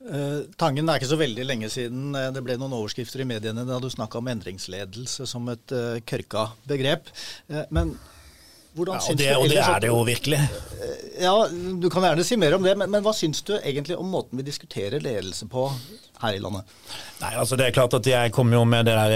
Uh, 0.10 0.48
tangen 0.58 0.90
er 0.90 0.98
ikke 0.98 1.12
så 1.12 1.20
veldig 1.20 1.44
lenge 1.46 1.68
siden 1.70 2.16
uh, 2.18 2.30
det 2.34 2.42
ble 2.42 2.56
noen 2.58 2.74
overskrifter 2.80 3.22
i 3.22 3.28
mediene 3.30 3.66
da 3.68 3.78
du 3.78 3.90
snakka 3.94 4.18
om 4.18 4.30
endringsledelse 4.32 5.28
som 5.30 5.46
et 5.54 5.76
uh, 5.76 6.00
kørka 6.02 6.48
begrep. 6.70 7.12
men 7.70 7.94
hvordan 8.74 8.98
ja, 8.98 9.02
syns 9.04 9.20
det, 9.20 9.28
du 9.30 9.44
Og 9.44 9.50
det 9.50 9.62
er 9.62 9.80
det 9.84 9.90
jo 9.90 10.00
virkelig. 10.08 10.40
ja, 11.20 11.34
Du 11.82 11.88
kan 11.94 12.06
gjerne 12.06 12.26
si 12.26 12.38
mer 12.42 12.56
om 12.58 12.66
det, 12.66 12.76
men, 12.78 12.90
men 12.90 13.06
hva 13.06 13.14
syns 13.18 13.42
du 13.46 13.56
egentlig 13.58 13.98
om 13.98 14.10
måten 14.10 14.40
vi 14.40 14.46
diskuterer 14.46 15.02
ledelse 15.04 15.46
på 15.50 15.68
her 16.24 16.38
i 16.38 16.42
landet? 16.42 16.70
Nei, 17.22 17.34
altså 17.34 17.58
det 17.60 17.68
er 17.68 17.76
klart 17.76 17.98
at 17.98 18.10
Jeg 18.10 18.34
kom 18.34 18.54
jo 18.54 18.62
med 18.70 18.86
det 18.90 18.96
der 18.98 19.16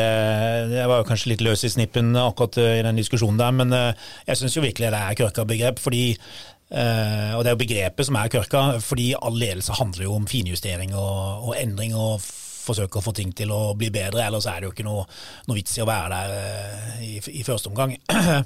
Jeg 0.74 0.90
var 0.90 1.02
jo 1.02 1.10
kanskje 1.10 1.34
litt 1.34 1.46
løs 1.46 1.66
i 1.66 1.74
snippen 1.74 2.14
akkurat 2.18 2.58
i 2.62 2.82
den 2.86 3.02
diskusjonen 3.02 3.40
der, 3.40 3.54
men 3.62 3.78
jeg 4.28 4.42
syns 4.42 4.58
jo 4.58 4.66
virkelig 4.66 4.94
det 4.94 5.06
er 5.06 5.22
kørka 5.22 5.46
begrep. 5.48 5.82
fordi 5.82 6.18
Uh, 6.74 7.38
og 7.38 7.44
Det 7.44 7.52
er 7.52 7.54
jo 7.54 7.62
begrepet 7.62 8.08
som 8.08 8.16
er 8.18 8.32
kørka, 8.34 8.62
fordi 8.82 9.12
all 9.14 9.36
ledelse 9.38 9.76
handler 9.78 10.08
jo 10.08 10.16
om 10.18 10.26
finjustering 10.28 10.96
og, 10.98 11.50
og, 11.50 11.54
endring. 11.60 11.94
og 11.94 12.24
forsøke 12.64 12.96
å 12.96 13.04
få 13.04 13.12
ting 13.12 13.34
til 13.36 13.52
å 13.52 13.74
bli 13.76 13.90
bedre, 13.92 14.24
ellers 14.24 14.46
er 14.48 14.62
det 14.62 14.70
jo 14.70 14.72
ikke 14.72 14.86
noe, 14.88 15.02
noe 15.50 15.58
vits 15.58 15.76
i 15.76 15.82
å 15.84 15.88
være 15.90 16.16
der 16.16 16.32
uh, 16.32 17.02
i, 17.04 17.18
i, 17.20 17.44
første 17.44 17.70
omgang. 17.70 17.92
uh, 18.08 18.40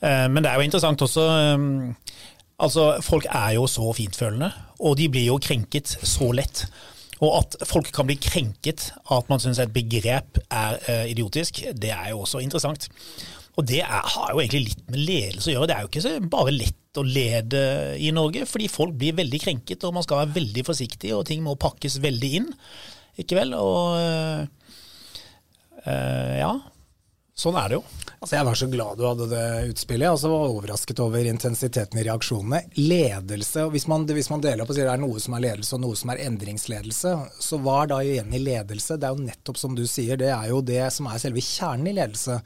men 0.32 0.40
det 0.40 0.50
er 0.50 0.56
jo 0.56 0.64
interessant 0.64 1.04
også 1.04 1.26
um, 1.52 1.66
altså 2.64 2.86
Folk 3.04 3.28
er 3.28 3.52
jo 3.58 3.66
så 3.68 3.92
fintfølende, 3.96 4.48
og 4.80 4.96
de 4.96 5.10
blir 5.12 5.28
jo 5.28 5.36
krenket 5.42 5.92
så 6.00 6.30
lett. 6.32 6.64
Og 7.20 7.36
at 7.42 7.58
folk 7.68 7.90
kan 7.94 8.08
bli 8.08 8.16
krenket 8.18 8.88
av 9.04 9.20
at 9.20 9.30
man 9.30 9.42
syns 9.42 9.60
et 9.62 9.74
begrep 9.74 10.40
er 10.48 10.80
idiotisk, 11.10 11.62
det 11.76 11.92
er 11.94 12.10
jo 12.12 12.24
også 12.24 12.40
interessant. 12.42 12.88
Og 13.58 13.66
det 13.68 13.82
er, 13.84 14.00
har 14.14 14.32
jo 14.32 14.40
egentlig 14.42 14.70
litt 14.70 14.88
med 14.88 15.04
ledelse 15.04 15.52
å 15.52 15.54
gjøre. 15.54 15.68
Det 15.70 15.76
er 15.76 15.84
jo 15.84 15.92
ikke 15.92 16.32
bare 16.32 16.56
lett 16.56 16.80
å 17.00 17.06
lede 17.06 17.62
i 18.00 18.10
Norge, 18.14 18.46
fordi 18.50 18.68
folk 18.72 18.94
blir 18.98 19.16
veldig 19.18 19.40
krenket, 19.42 19.84
og 19.86 19.96
man 19.96 20.06
skal 20.06 20.22
være 20.22 20.36
veldig 20.38 20.66
forsiktig, 20.66 21.14
og 21.16 21.26
ting 21.28 21.42
må 21.44 21.56
pakkes 21.60 22.00
veldig 22.04 22.30
inn. 22.40 22.48
Ikke 23.20 23.38
vel? 23.38 23.54
Og 23.58 23.98
øh, 23.98 24.46
ja, 26.40 26.54
sånn 27.38 27.58
er 27.60 27.70
det 27.70 27.78
jo. 27.80 27.84
Altså 28.24 28.38
jeg 28.38 28.46
var 28.48 28.56
så 28.56 28.66
glad 28.72 28.96
du 28.96 29.02
hadde 29.04 29.26
det 29.28 29.46
utspillet. 29.68 30.08
Altså 30.08 30.30
var 30.32 30.48
overrasket 30.48 31.00
over 31.04 31.26
intensiteten 31.28 31.98
i 32.00 32.04
reaksjonene. 32.06 32.62
Ledelse, 32.80 33.66
hvis 33.74 33.84
man, 33.90 34.06
hvis 34.08 34.30
man 34.32 34.40
deler 34.40 34.64
opp 34.64 34.72
og 34.72 34.78
sier 34.78 34.88
det 34.88 34.94
er 34.94 35.02
noe 35.02 35.20
som 35.20 35.36
er 35.36 35.44
ledelse 35.44 35.76
og 35.76 35.82
noe 35.82 35.98
som 36.00 36.14
er 36.14 36.22
endringsledelse, 36.24 37.12
så 37.44 37.60
hva 37.60 37.82
er 37.82 37.90
da 37.92 38.00
igjen 38.00 38.32
i 38.32 38.40
ledelse? 38.40 38.96
Det 38.96 39.10
er 39.10 39.12
jo 39.12 39.26
nettopp 39.26 39.60
som 39.60 39.76
du 39.76 39.84
sier, 39.84 40.16
det 40.16 40.32
er 40.32 40.48
jo 40.48 40.62
det 40.64 40.86
som 40.96 41.10
er 41.10 41.20
selve 41.20 41.44
kjernen 41.44 41.92
i 41.92 41.96
ledelse. 41.98 42.40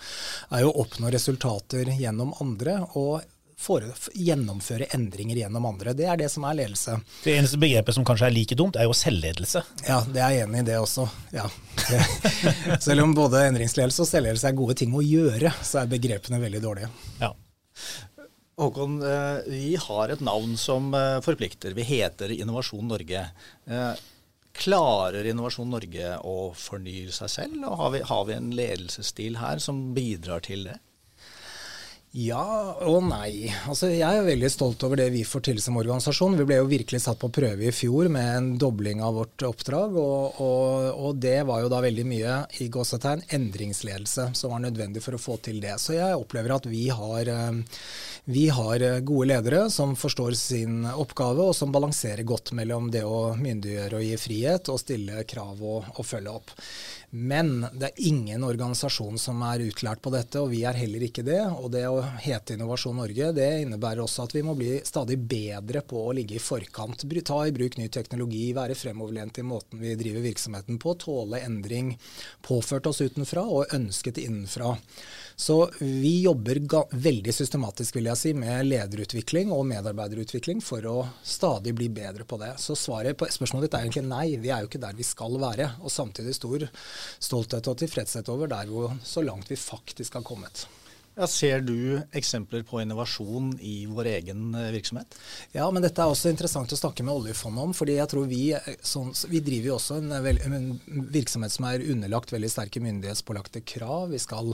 er 0.51 0.65
jo 0.65 0.73
å 0.73 0.83
oppnå 0.83 1.15
resultater 1.15 1.95
gjennom 1.95 2.35
andre. 2.43 2.81
og 2.99 3.23
for, 3.59 3.83
gjennomføre 4.15 4.87
endringer 4.95 5.41
gjennom 5.41 5.67
andre. 5.67 5.93
Det 5.99 6.07
er 6.07 6.21
det 6.21 6.29
som 6.31 6.47
er 6.47 6.61
ledelse. 6.61 6.95
Det 7.25 7.35
eneste 7.35 7.59
begrepet 7.61 7.97
som 7.97 8.07
kanskje 8.07 8.29
er 8.29 8.35
like 8.37 8.59
dumt, 8.59 8.79
er 8.79 8.87
jo 8.87 8.95
selvledelse. 8.97 9.65
Ja, 9.89 9.99
det 10.07 10.23
er 10.23 10.37
jeg 10.37 10.47
enig 10.47 10.63
i 10.63 10.69
det 10.71 10.77
også. 10.79 11.09
Ja. 11.35 11.49
Selv 12.87 13.05
om 13.05 13.17
både 13.19 13.49
endringsledelse 13.49 14.05
og 14.05 14.11
selvledelse 14.11 14.53
er 14.53 14.61
gode 14.61 14.79
ting 14.79 14.95
å 14.95 15.03
gjøre, 15.03 15.53
så 15.67 15.83
er 15.83 15.91
begrepene 15.91 16.41
veldig 16.43 16.63
dårlige. 16.63 16.93
Ja. 17.19 17.33
Håkon, 18.59 19.03
eh, 19.07 19.41
vi 19.47 19.77
har 19.79 20.15
et 20.15 20.23
navn 20.23 20.57
som 20.59 20.95
eh, 20.95 21.19
forplikter. 21.23 21.75
Vi 21.75 21.87
heter 21.87 22.33
Innovasjon 22.35 22.89
Norge. 22.91 23.27
Eh, 23.67 23.93
klarer 24.59 25.27
Innovasjon 25.31 25.71
Norge 25.71 26.17
å 26.27 26.51
fornye 26.59 27.13
seg 27.15 27.31
selv, 27.31 27.63
og 27.69 27.79
har 27.83 27.95
vi, 27.95 28.03
har 28.11 28.27
vi 28.27 28.35
en 28.35 28.51
ledelsesstil 28.59 29.39
her 29.43 29.63
som 29.63 29.93
bidrar 29.95 30.43
til 30.47 30.67
det? 30.71 30.79
Ja 32.17 32.73
og 32.89 33.03
nei. 33.05 33.51
Altså, 33.69 33.91
jeg 33.93 34.01
er 34.01 34.25
veldig 34.25 34.49
stolt 34.49 34.81
over 34.87 34.97
det 34.97 35.11
vi 35.13 35.27
får 35.29 35.43
til 35.51 35.59
som 35.61 35.77
organisasjon. 35.77 36.39
Vi 36.39 36.47
ble 36.49 36.57
jo 36.63 36.71
virkelig 36.71 37.03
satt 37.05 37.21
på 37.21 37.29
prøve 37.37 37.67
i 37.69 37.73
fjor 37.75 38.09
med 38.13 38.29
en 38.33 38.49
dobling 38.61 39.03
av 39.05 39.19
vårt 39.19 39.45
oppdrag. 39.45 39.99
Og, 40.01 40.41
og, 40.41 40.87
og 40.97 41.21
det 41.21 41.43
var 41.49 41.61
jo 41.61 41.69
da 41.69 41.83
veldig 41.85 42.07
mye 42.09 42.39
i 42.65 42.71
gåsetegn 42.73 43.27
endringsledelse 43.37 44.31
som 44.41 44.55
var 44.55 44.65
nødvendig 44.65 45.05
for 45.05 45.19
å 45.19 45.21
få 45.21 45.37
til 45.45 45.61
det. 45.61 45.77
Så 45.83 45.99
jeg 45.99 46.17
opplever 46.17 46.57
at 46.57 46.69
vi 46.71 46.87
har, 46.89 47.29
eh, 47.29 47.85
vi 48.25 48.47
har 48.57 48.87
gode 49.05 49.29
ledere 49.29 49.67
som 49.73 49.93
forstår 49.99 50.33
sin 50.41 50.89
oppgave, 50.89 51.45
og 51.45 51.57
som 51.61 51.75
balanserer 51.77 52.25
godt 52.25 52.55
mellom 52.57 52.89
det 52.95 53.05
å 53.05 53.35
myndiggjøre 53.37 54.01
og 54.01 54.09
gi 54.09 54.17
frihet, 54.17 54.73
og 54.73 54.81
stille 54.81 55.29
krav 55.29 55.61
og, 55.61 55.93
og 55.99 56.09
følge 56.09 56.41
opp. 56.41 56.57
Men 57.11 57.63
det 57.73 57.87
er 57.87 58.03
ingen 58.11 58.43
organisasjon 58.45 59.17
som 59.21 59.41
er 59.49 59.63
utlært 59.65 60.03
på 60.05 60.11
dette, 60.13 60.43
og 60.43 60.51
vi 60.53 60.61
er 60.69 60.77
heller 60.77 61.07
ikke 61.07 61.25
det. 61.25 61.41
Og 61.57 61.71
det 61.73 61.87
å 61.89 62.03
hete 62.21 62.53
Innovasjon 62.53 62.99
Norge, 63.01 63.31
det 63.33 63.47
innebærer 63.63 64.03
også 64.05 64.27
at 64.27 64.35
vi 64.37 64.43
må 64.45 64.53
bli 64.59 64.75
stadig 64.85 65.17
bedre 65.31 65.81
på 65.89 66.03
å 66.05 66.13
ligge 66.17 66.37
i 66.37 66.43
forkant. 66.43 67.07
Ta 67.29 67.41
i 67.49 67.55
bruk 67.57 67.79
ny 67.81 67.89
teknologi, 67.89 68.51
være 68.57 68.77
fremoverlent 68.77 69.41
i 69.41 69.47
måten 69.47 69.81
vi 69.81 69.97
driver 69.97 70.27
virksomheten 70.29 70.77
på, 70.83 70.99
tåle 71.01 71.41
endring 71.47 71.95
påført 72.45 72.91
oss 72.91 73.01
utenfra 73.01 73.47
og 73.47 73.73
ønsket 73.79 74.21
innenfra. 74.21 74.75
Så 75.39 75.71
vi 75.79 76.23
jobber 76.23 76.59
veldig 76.91 77.31
systematisk 77.31 77.95
vil 77.95 78.09
jeg 78.11 78.19
si, 78.19 78.33
med 78.35 78.67
lederutvikling 78.67 79.53
og 79.55 79.69
medarbeiderutvikling 79.71 80.59
for 80.67 80.83
å 80.91 80.97
stadig 81.23 81.77
bli 81.79 81.87
bedre 81.95 82.27
på 82.27 82.41
det. 82.43 82.57
Så 82.59 82.75
svaret 82.75 83.15
på 83.15 83.29
spørsmålet 83.31 83.69
ditt 83.69 83.77
er 83.79 83.87
egentlig 83.87 84.03
nei. 84.09 84.25
Vi 84.43 84.51
er 84.51 84.65
jo 84.65 84.71
ikke 84.71 84.83
der 84.83 84.99
vi 84.99 85.07
skal 85.07 85.39
være. 85.39 85.71
Og 85.79 85.95
samtidig 85.95 86.35
stor 86.35 86.67
stolthet 87.23 87.71
og 87.71 87.79
tilfredshet 87.79 88.35
over 88.35 88.51
der 88.51 88.67
hvor 88.67 88.99
så 89.07 89.23
langt 89.23 89.47
vi 89.53 89.61
faktisk 89.63 90.19
har 90.19 90.27
kommet. 90.27 90.67
Ja, 91.19 91.27
ser 91.27 91.61
du 91.61 92.01
eksempler 92.13 92.63
på 92.63 92.79
innovasjon 92.79 93.57
i 93.61 93.87
vår 93.91 94.07
egen 94.07 94.55
eh, 94.55 94.69
virksomhet? 94.71 95.17
Ja, 95.51 95.65
men 95.75 95.83
dette 95.83 95.99
er 95.99 96.13
også 96.13 96.31
interessant 96.31 96.71
å 96.71 96.77
snakke 96.79 97.03
med 97.03 97.11
oljefondet 97.11 97.65
om. 97.65 97.73
fordi 97.75 97.97
jeg 97.97 98.11
tror 98.13 98.29
Vi 98.31 98.43
eh, 98.55 98.69
sånn, 98.87 99.11
vi 99.27 99.41
driver 99.43 99.67
jo 99.67 99.79
også 99.81 99.97
en, 99.99 100.13
en, 100.15 100.69
virksomhet 101.11 101.51
som 101.51 101.67
er 101.67 101.83
underlagt 101.91 102.31
veldig 102.31 102.51
sterke 102.53 102.79
myndighetspålagte 102.85 103.65
krav. 103.67 104.13
Vi 104.13 104.21
skal 104.23 104.53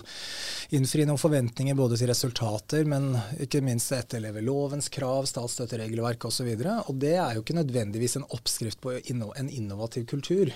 innfri 0.78 1.04
noen 1.04 1.20
forventninger 1.20 1.76
både 1.76 1.98
til 2.00 2.08
resultater, 2.08 2.88
men 2.88 3.12
ikke 3.44 3.60
minst 3.60 3.92
etterleve 3.92 4.40
lovens 4.40 4.88
krav, 4.88 5.28
statsstøtteregelverk 5.28 6.24
osv. 6.30 6.48
Det 6.48 7.12
er 7.18 7.36
jo 7.36 7.44
ikke 7.44 7.58
nødvendigvis 7.60 8.16
en 8.22 8.26
oppskrift 8.38 8.80
på 8.80 8.96
en 9.04 9.52
innovativ 9.52 10.08
kultur. 10.08 10.48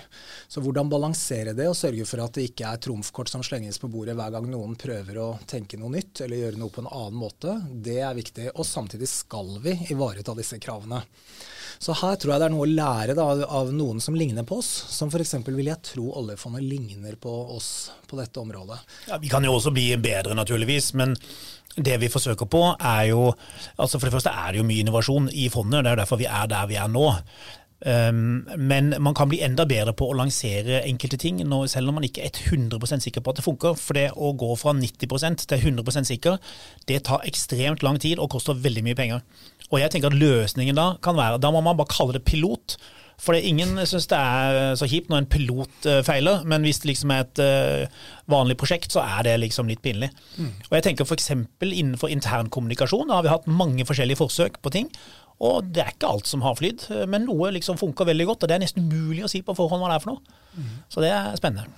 Så 0.49 0.65
hvordan 0.65 0.89
balansere 0.89 1.53
det 1.53 1.69
og 1.69 1.77
sørge 1.77 2.09
for 2.09 2.25
at 2.25 2.33
det 2.33 2.49
ikke 2.49 2.73
er 2.73 2.81
trumfkort 2.81 3.29
som 3.29 3.45
slenges 3.45 3.77
på 3.77 3.93
bordet 3.93 4.17
hver 4.17 4.33
gang 4.33 4.49
noen 4.49 4.73
prøver 4.79 5.21
å 5.21 5.31
tenke 5.45 5.77
noe 5.77 5.93
nytt 5.93 5.98
nytt 5.99 6.23
eller 6.25 6.43
gjøre 6.43 6.59
noe 6.59 6.73
på 6.73 6.83
en 6.83 6.91
annen 6.91 7.19
måte, 7.19 7.59
det 7.71 7.99
er 8.01 8.17
viktig. 8.17 8.49
Og 8.55 8.67
samtidig 8.67 9.09
skal 9.11 9.57
vi 9.63 9.75
ivareta 9.93 10.35
disse 10.37 10.59
kravene. 10.61 11.03
Så 11.79 11.93
her 11.95 12.17
tror 12.19 12.33
jeg 12.33 12.41
det 12.41 12.47
er 12.49 12.51
noe 12.51 12.65
å 12.65 12.71
lære 12.73 13.15
da, 13.15 13.25
av 13.55 13.69
noen 13.71 14.01
som 14.03 14.17
ligner 14.17 14.43
på 14.47 14.57
oss. 14.59 14.67
Som 14.91 15.11
f.eks. 15.13 15.37
vil 15.47 15.69
jeg 15.69 15.79
tro 15.93 16.09
oljefondet 16.19 16.65
ligner 16.65 17.15
på 17.15 17.31
oss 17.55 17.69
på 18.09 18.19
dette 18.19 18.41
området. 18.41 18.81
Ja, 19.07 19.19
Vi 19.21 19.31
kan 19.31 19.47
jo 19.47 19.55
også 19.55 19.71
bli 19.71 19.93
bedre, 19.95 20.35
naturligvis. 20.35 20.91
men 20.99 21.15
det 21.79 21.95
vi 22.01 22.09
forsøker 22.11 22.49
på, 22.49 22.63
er 22.75 23.03
jo 23.11 23.29
altså 23.77 23.99
For 23.99 24.09
det 24.09 24.15
første 24.17 24.33
er 24.33 24.51
det 24.51 24.59
jo 24.59 24.67
mye 24.67 24.83
innovasjon 24.83 25.29
i 25.31 25.47
fondet. 25.53 25.85
Det 25.85 25.93
er 25.93 26.01
derfor 26.01 26.19
vi 26.19 26.27
er 26.27 26.49
der 26.51 26.67
vi 26.67 26.75
er 26.81 26.89
nå. 26.91 27.05
Um, 27.79 28.43
men 28.59 28.91
man 28.99 29.15
kan 29.15 29.29
bli 29.31 29.39
enda 29.45 29.63
bedre 29.67 29.93
på 29.95 30.09
å 30.09 30.15
lansere 30.19 30.81
enkelte 30.83 31.19
ting, 31.21 31.39
når, 31.47 31.69
selv 31.71 31.91
om 31.91 31.99
man 31.99 32.07
ikke 32.07 32.25
er 32.27 32.35
100% 32.35 33.05
sikker 33.05 33.23
på 33.23 33.31
at 33.31 33.39
det 33.39 33.45
funker. 33.45 33.77
For 33.79 33.95
det 33.95 34.09
å 34.15 34.33
gå 34.39 34.51
fra 34.59 34.75
90% 34.75 35.47
til 35.47 35.67
100% 35.71 36.11
sikker, 36.11 36.39
det 36.91 37.03
tar 37.07 37.27
ekstremt 37.29 37.85
lang 37.85 37.99
tid 38.01 38.19
og 38.19 38.31
koster 38.35 38.59
veldig 38.59 38.83
mye 38.87 38.99
penger. 38.99 39.23
Og 39.69 39.79
jeg 39.79 39.93
tenker 39.93 40.11
at 40.11 40.17
løsningen 40.17 40.77
da 40.77 40.95
kan 41.03 41.13
være 41.17 41.37
Da 41.37 41.51
må 41.53 41.61
man 41.61 41.77
bare 41.77 41.91
kalle 41.91 42.17
det 42.17 42.25
pilot. 42.27 42.79
For 43.19 43.35
ingen 43.35 43.75
syns 43.87 44.07
det 44.07 44.17
er 44.17 44.75
så 44.79 44.87
kjipt 44.87 45.09
når 45.11 45.21
en 45.21 45.29
pilot 45.31 45.87
uh, 45.91 45.99
feiler, 46.07 46.45
men 46.47 46.63
hvis 46.63 46.79
det 46.79 46.93
liksom 46.93 47.11
er 47.11 47.25
et 47.25 47.41
uh, 47.43 48.03
vanlig 48.31 48.55
prosjekt, 48.59 48.93
så 48.95 49.03
er 49.03 49.25
det 49.27 49.33
liksom 49.43 49.67
litt 49.67 49.83
pinlig. 49.83 50.07
Mm. 50.37 50.53
Og 50.69 50.77
jeg 50.77 50.85
tenker 50.87 51.07
F.eks. 51.07 51.33
innenfor 51.59 52.11
internkommunikasjon 52.15 53.11
har 53.11 53.25
vi 53.25 53.33
hatt 53.33 53.49
mange 53.51 53.87
forskjellige 53.87 54.21
forsøk 54.21 54.61
på 54.63 54.71
ting. 54.75 54.87
Og 55.39 55.69
det 55.71 55.85
er 55.85 55.93
ikke 55.93 56.09
alt 56.11 56.27
som 56.27 56.43
har 56.43 56.57
flydd, 56.59 56.89
men 57.07 57.23
noe 57.29 57.53
liksom 57.55 57.79
funker 57.79 58.09
veldig 58.09 58.27
godt. 58.27 58.43
Og 58.43 58.51
det 58.51 58.57
er 58.57 58.63
nesten 58.65 58.89
umulig 58.89 59.23
å 59.23 59.31
si 59.31 59.39
på 59.45 59.55
forhånd 59.55 59.83
hva 59.83 59.93
det 59.93 59.99
er 59.99 60.03
for 60.03 60.15
noe. 60.17 60.37
Mm. 60.57 60.69
Så 60.89 61.01
det 61.03 61.11
er 61.13 61.35
spennende. 61.37 61.69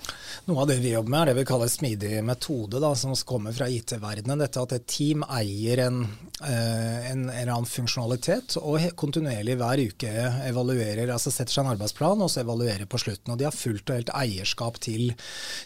Noe 0.48 0.64
av 0.64 0.70
det 0.70 0.78
vi 0.82 0.94
jobber 0.94 1.12
med, 1.12 1.20
er 1.20 1.30
det 1.30 1.36
vi 1.38 1.46
kaller 1.46 1.70
smidig 1.70 2.22
metode, 2.26 2.80
da, 2.82 2.90
som 2.98 3.12
kommer 3.28 3.54
fra 3.54 3.68
IT-verdenen. 3.70 4.40
Dette 4.42 4.62
at 4.64 4.74
et 4.74 4.86
team 4.90 5.22
eier 5.28 5.84
en, 5.84 6.00
eh, 6.42 7.10
en, 7.12 7.26
en, 7.28 7.30
eller 7.30 7.52
annen 7.54 7.68
funksjonalitet 7.68 8.56
og 8.58 8.88
kontinuerlig 8.98 9.58
hver 9.60 9.82
uke 9.92 10.12
evaluerer, 10.48 11.12
altså 11.12 11.30
setter 11.30 11.54
seg 11.54 11.66
en 11.66 11.72
arbeidsplan 11.74 12.24
og 12.24 12.32
så 12.32 12.42
evaluerer 12.42 12.88
på 12.90 12.98
slutten. 13.02 13.34
Og 13.34 13.38
de 13.38 13.46
har 13.46 13.54
fullt 13.54 13.92
og 13.92 14.00
helt 14.00 14.14
eierskap 14.18 14.80
til, 14.82 15.12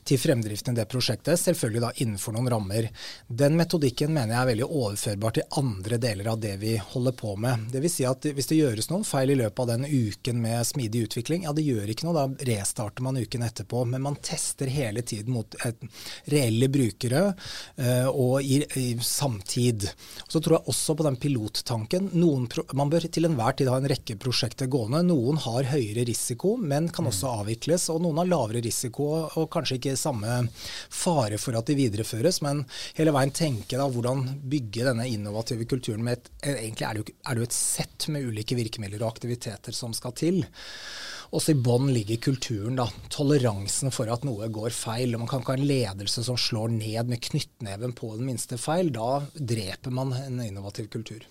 til 0.05 0.21
fremdriften 0.21 0.77
i 0.77 0.81
det 0.83 0.89
prosjektet, 0.93 1.41
selvfølgelig 1.41 1.85
da 1.87 1.95
innenfor 2.03 2.37
noen 2.37 2.51
rammer. 2.53 2.91
Den 3.29 3.57
metodikken 3.57 4.13
mener 4.13 4.35
jeg 4.35 4.43
er 4.43 4.53
veldig 4.53 4.69
overførbar 4.69 5.39
til 5.39 5.49
andre 5.63 6.01
deler 6.03 6.35
av 6.35 6.43
det 6.43 6.57
vi 6.61 6.77
holder 6.93 7.17
på 7.17 7.39
med. 7.41 7.71
Det 7.73 7.81
vil 7.85 7.86
si 7.93 8.07
at 8.09 8.27
Hvis 8.37 8.49
det 8.51 8.59
gjøres 8.59 8.91
noen 8.91 9.05
feil 9.07 9.33
i 9.33 9.39
løpet 9.39 9.63
av 9.63 9.69
den 9.73 9.87
uken 9.87 10.41
med 10.43 10.67
smidig 10.67 11.07
utvikling, 11.07 11.45
ja 11.47 11.55
det 11.57 11.65
gjør 11.67 11.93
ikke 11.93 12.09
noe, 12.09 12.17
da 12.17 12.47
restarter 12.51 13.05
man 13.07 13.19
uken 13.21 13.47
etterpå. 13.47 13.85
Men 13.89 14.05
man 14.05 14.19
tester 14.25 14.71
hele 14.73 15.05
tiden 15.07 15.35
mot 15.37 15.57
reelle 16.33 16.69
brukere 16.73 17.23
uh, 17.33 18.09
og 18.11 18.43
i, 18.43 18.61
i, 18.79 18.87
samtid. 19.03 19.89
Så 20.29 20.41
tror 20.43 20.59
jeg 20.59 20.73
også 20.73 20.97
på 20.99 21.07
den 21.07 21.19
pilottanken. 21.21 22.11
Noen, 22.17 22.49
man 22.77 22.93
bør 22.93 23.07
til 23.09 23.29
enhver 23.29 23.57
tid 23.59 23.71
ha 23.71 23.79
en 23.81 23.91
rekke 23.91 24.19
prosjekter 24.21 24.71
gående. 24.71 25.05
Noen 25.07 25.41
har 25.47 25.71
høyere 25.73 26.07
risiko, 26.09 26.57
men 26.61 26.91
kan 26.95 27.09
også 27.09 27.31
mm. 27.31 27.43
avvikles. 27.43 27.89
Og 27.95 28.03
noen 28.05 28.23
har 28.23 28.31
lavere 28.31 28.65
risiko 28.65 29.09
og 29.27 29.51
kanskje 29.53 29.81
ikke 29.81 29.97
samme 30.01 30.43
fare 30.93 31.39
for 31.41 31.57
at 31.59 31.69
de 31.69 31.77
videreføres, 31.79 32.41
men 32.45 32.65
hele 32.97 33.15
veien 33.15 33.33
tenke 33.35 33.79
da 33.79 33.87
hvordan 33.91 34.25
bygge 34.51 34.87
denne 34.89 35.07
innovative 35.11 35.67
kulturen 35.69 36.05
med 36.07 36.19
et 36.19 36.33
Egentlig 36.47 36.87
er 36.87 36.95
det 36.95 37.01
jo, 37.01 37.15
er 37.27 37.35
det 37.35 37.43
jo 37.43 37.47
et 37.49 37.57
sett 37.77 38.09
med 38.13 38.27
ulike 38.27 38.57
virkemidler 38.59 39.05
og 39.05 39.15
aktiviteter 39.15 39.77
som 39.77 39.95
skal 39.97 40.17
til. 40.17 40.43
Også 41.35 41.53
i 41.53 41.59
bånn 41.59 41.89
ligger 41.91 42.21
kulturen, 42.23 42.77
da. 42.79 42.87
Toleransen 43.13 43.93
for 43.95 44.11
at 44.13 44.27
noe 44.27 44.49
går 44.53 44.75
feil. 44.75 45.17
Man 45.19 45.29
kan 45.31 45.43
ikke 45.43 45.57
ha 45.57 45.61
en 45.61 45.71
ledelse 45.71 46.23
som 46.27 46.39
slår 46.39 46.71
ned 46.77 47.11
med 47.11 47.23
knyttneven 47.25 47.97
på 47.99 48.13
den 48.15 48.29
minste 48.31 48.59
feil. 48.61 48.93
Da 48.95 49.25
dreper 49.35 49.95
man 49.95 50.15
en 50.21 50.43
innovativ 50.45 50.91
kultur. 50.93 51.27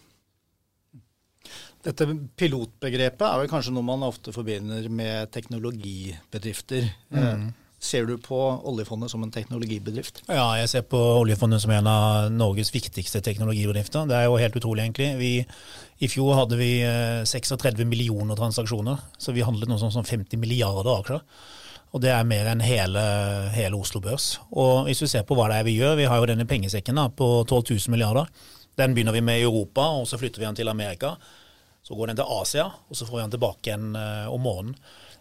Dette 1.86 2.08
pilotbegrepet 2.40 3.28
er 3.28 3.40
vel 3.40 3.50
kanskje 3.52 3.76
noe 3.76 3.86
man 3.86 4.04
ofte 4.08 4.34
forbinder 4.36 4.88
med 4.90 5.30
teknologibedrifter. 5.36 6.90
Mm. 7.14 7.52
Ser 7.82 8.08
du 8.08 8.16
på 8.18 8.38
oljefondet 8.66 9.12
som 9.12 9.24
en 9.24 9.32
teknologibedrift? 9.34 10.24
Ja, 10.32 10.48
jeg 10.58 10.70
ser 10.72 10.86
på 10.88 11.00
oljefondet 11.20 11.62
som 11.62 11.74
en 11.76 11.90
av 11.92 12.32
Norges 12.34 12.72
viktigste 12.74 13.22
teknologibedrifter. 13.26 14.08
Det 14.10 14.16
er 14.16 14.30
jo 14.30 14.40
helt 14.40 14.56
utrolig, 14.58 14.86
egentlig. 14.86 15.10
Vi, 15.20 15.34
I 16.00 16.10
fjor 16.10 16.40
hadde 16.40 16.58
vi 16.60 16.72
36 17.28 17.68
eh, 17.68 17.86
millioner 17.86 18.40
transaksjoner, 18.40 19.04
så 19.20 19.36
vi 19.36 19.46
handlet 19.46 19.70
noe 19.70 19.82
sånn 19.82 19.94
som 19.94 20.08
50 20.08 20.40
milliarder 20.42 20.92
aksjer. 20.96 21.24
Og 21.96 22.02
det 22.04 22.12
er 22.12 22.28
mer 22.28 22.50
enn 22.52 22.64
hele, 22.64 23.02
hele, 23.56 23.78
Oslo 23.80 24.02
Børs. 24.04 24.34
Og 24.52 24.88
hvis 24.88 25.04
du 25.04 25.08
ser 25.08 25.24
på 25.28 25.38
hva 25.38 25.48
det 25.52 25.62
er 25.62 25.68
vi 25.68 25.78
gjør, 25.78 25.96
vi 26.00 26.10
har 26.12 26.20
jo 26.20 26.28
denne 26.32 26.48
pengesekken 26.50 26.98
da, 27.00 27.08
på 27.08 27.30
12 27.48 27.76
000 27.76 27.94
milliarder. 27.94 28.32
Den 28.76 28.96
begynner 28.96 29.16
vi 29.16 29.24
med 29.24 29.40
i 29.40 29.46
Europa, 29.48 29.86
og 30.02 30.08
så 30.10 30.20
flytter 30.20 30.42
vi 30.42 30.48
den 30.50 30.58
til 30.60 30.72
Amerika. 30.72 31.14
Så 31.86 31.96
går 31.96 32.12
den 32.12 32.20
til 32.20 32.32
Asia, 32.42 32.66
og 32.90 32.98
så 32.98 33.08
får 33.08 33.20
vi 33.20 33.24
den 33.24 33.36
tilbake 33.38 33.70
igjen 33.70 33.96
uh, 33.96 34.34
om 34.34 34.44
morgenen. 34.44 34.76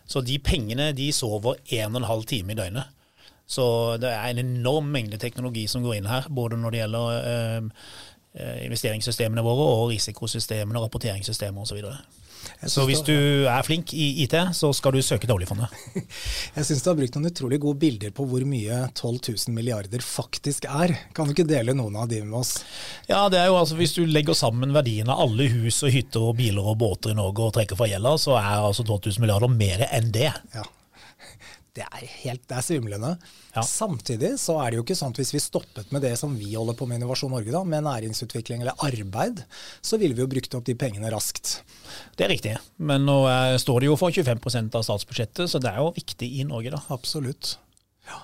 Så 0.06 0.20
de 0.20 0.38
pengene 0.38 0.92
de 0.92 1.12
sover 1.12 1.60
en 1.72 1.94
og 1.94 2.02
en 2.02 2.10
halv 2.10 2.26
time 2.28 2.52
i 2.52 2.58
døgnet. 2.58 2.90
Så 3.46 3.96
det 4.00 4.08
er 4.08 4.30
en 4.30 4.40
enorm 4.40 4.88
mengde 4.92 5.20
teknologi 5.20 5.66
som 5.68 5.84
går 5.84 5.98
inn 5.98 6.08
her, 6.08 6.28
både 6.32 6.56
når 6.56 6.70
det 6.70 6.82
gjelder 6.82 7.30
eh 7.30 7.70
investeringssystemene 8.34 9.44
våre 9.46 9.64
og 9.78 9.90
risikosystemene 9.92 10.78
og 10.78 10.88
rapporteringssystemer 10.88 11.62
osv. 11.62 11.84
Så, 12.62 12.84
hvis 12.88 13.02
du 13.04 13.14
er 13.50 13.64
flink 13.66 13.92
i 13.96 14.06
IT, 14.24 14.34
så 14.56 14.70
skal 14.76 14.94
du 14.94 15.02
søke 15.04 15.26
til 15.26 15.34
oljefondet. 15.34 15.72
Jeg 16.56 16.68
syns 16.68 16.84
du 16.84 16.90
har 16.90 16.98
brukt 16.98 17.18
noen 17.18 17.30
utrolig 17.30 17.58
gode 17.62 17.80
bilder 17.82 18.14
på 18.14 18.26
hvor 18.28 18.44
mye 18.48 18.78
12 18.94 19.18
000 19.34 19.56
milliarder 19.56 20.04
faktisk 20.04 20.68
er. 20.70 20.94
Kan 21.16 21.28
du 21.28 21.34
ikke 21.34 21.48
dele 21.48 21.76
noen 21.76 21.98
av 22.00 22.08
de 22.10 22.22
med 22.24 22.38
oss? 22.40 22.56
Ja, 23.10 23.26
det 23.32 23.42
er 23.42 23.50
jo 23.50 23.58
altså 23.58 23.76
Hvis 23.78 23.96
du 23.96 24.04
legger 24.08 24.36
sammen 24.38 24.72
verdien 24.76 25.10
av 25.12 25.26
alle 25.26 25.48
hus 25.52 25.82
og 25.84 25.92
hytter 25.94 26.30
og 26.30 26.38
biler 26.40 26.72
og 26.72 26.78
båter 26.80 27.12
i 27.12 27.18
Norge 27.18 27.48
og 27.48 27.56
trekker 27.58 27.78
fra 27.78 27.90
gjelda, 27.90 28.16
så 28.20 28.38
er 28.40 28.62
altså 28.62 28.86
12 28.86 29.10
000 29.18 29.26
milliarder 29.26 29.52
mer 29.52 29.86
enn 29.90 30.10
det. 30.14 30.30
Ja 30.54 30.64
det 31.74 31.82
er 31.82 32.04
helt, 32.22 32.42
det 32.46 32.54
er 32.54 32.62
svimlende. 32.62 33.10
Ja. 33.54 33.62
Samtidig 33.66 34.34
så 34.38 34.60
er 34.62 34.70
det 34.70 34.78
jo 34.78 34.84
ikke 34.84 34.96
sånn 34.98 35.14
at 35.14 35.18
hvis 35.18 35.32
vi 35.34 35.40
stoppet 35.42 35.90
med 35.94 36.04
det 36.06 36.12
som 36.20 36.36
vi 36.38 36.52
holder 36.52 36.76
på 36.78 36.86
med 36.86 37.00
Innovasjon 37.00 37.32
Norge, 37.34 37.50
da, 37.50 37.64
med 37.66 37.82
næringsutvikling 37.86 38.62
eller 38.62 38.78
arbeid, 38.86 39.42
så 39.82 39.98
ville 39.98 40.14
vi 40.14 40.22
jo 40.22 40.30
brukt 40.30 40.54
opp 40.54 40.68
de 40.68 40.76
pengene 40.78 41.10
raskt. 41.10 41.56
Det 42.14 42.28
er 42.28 42.30
riktig, 42.30 42.54
men 42.78 43.06
nå 43.08 43.16
er, 43.30 43.56
står 43.62 43.82
det 43.82 43.90
jo 43.90 43.98
for 43.98 44.14
25% 44.14 44.78
av 44.78 44.86
statsbudsjettet, 44.86 45.50
så 45.50 45.62
det 45.62 45.72
er 45.72 45.82
jo 45.82 45.90
viktig 45.98 46.30
i 46.38 46.46
Norge, 46.46 46.76
da. 46.76 46.82
Absolutt. 46.94 47.56
Ja. 48.06 48.22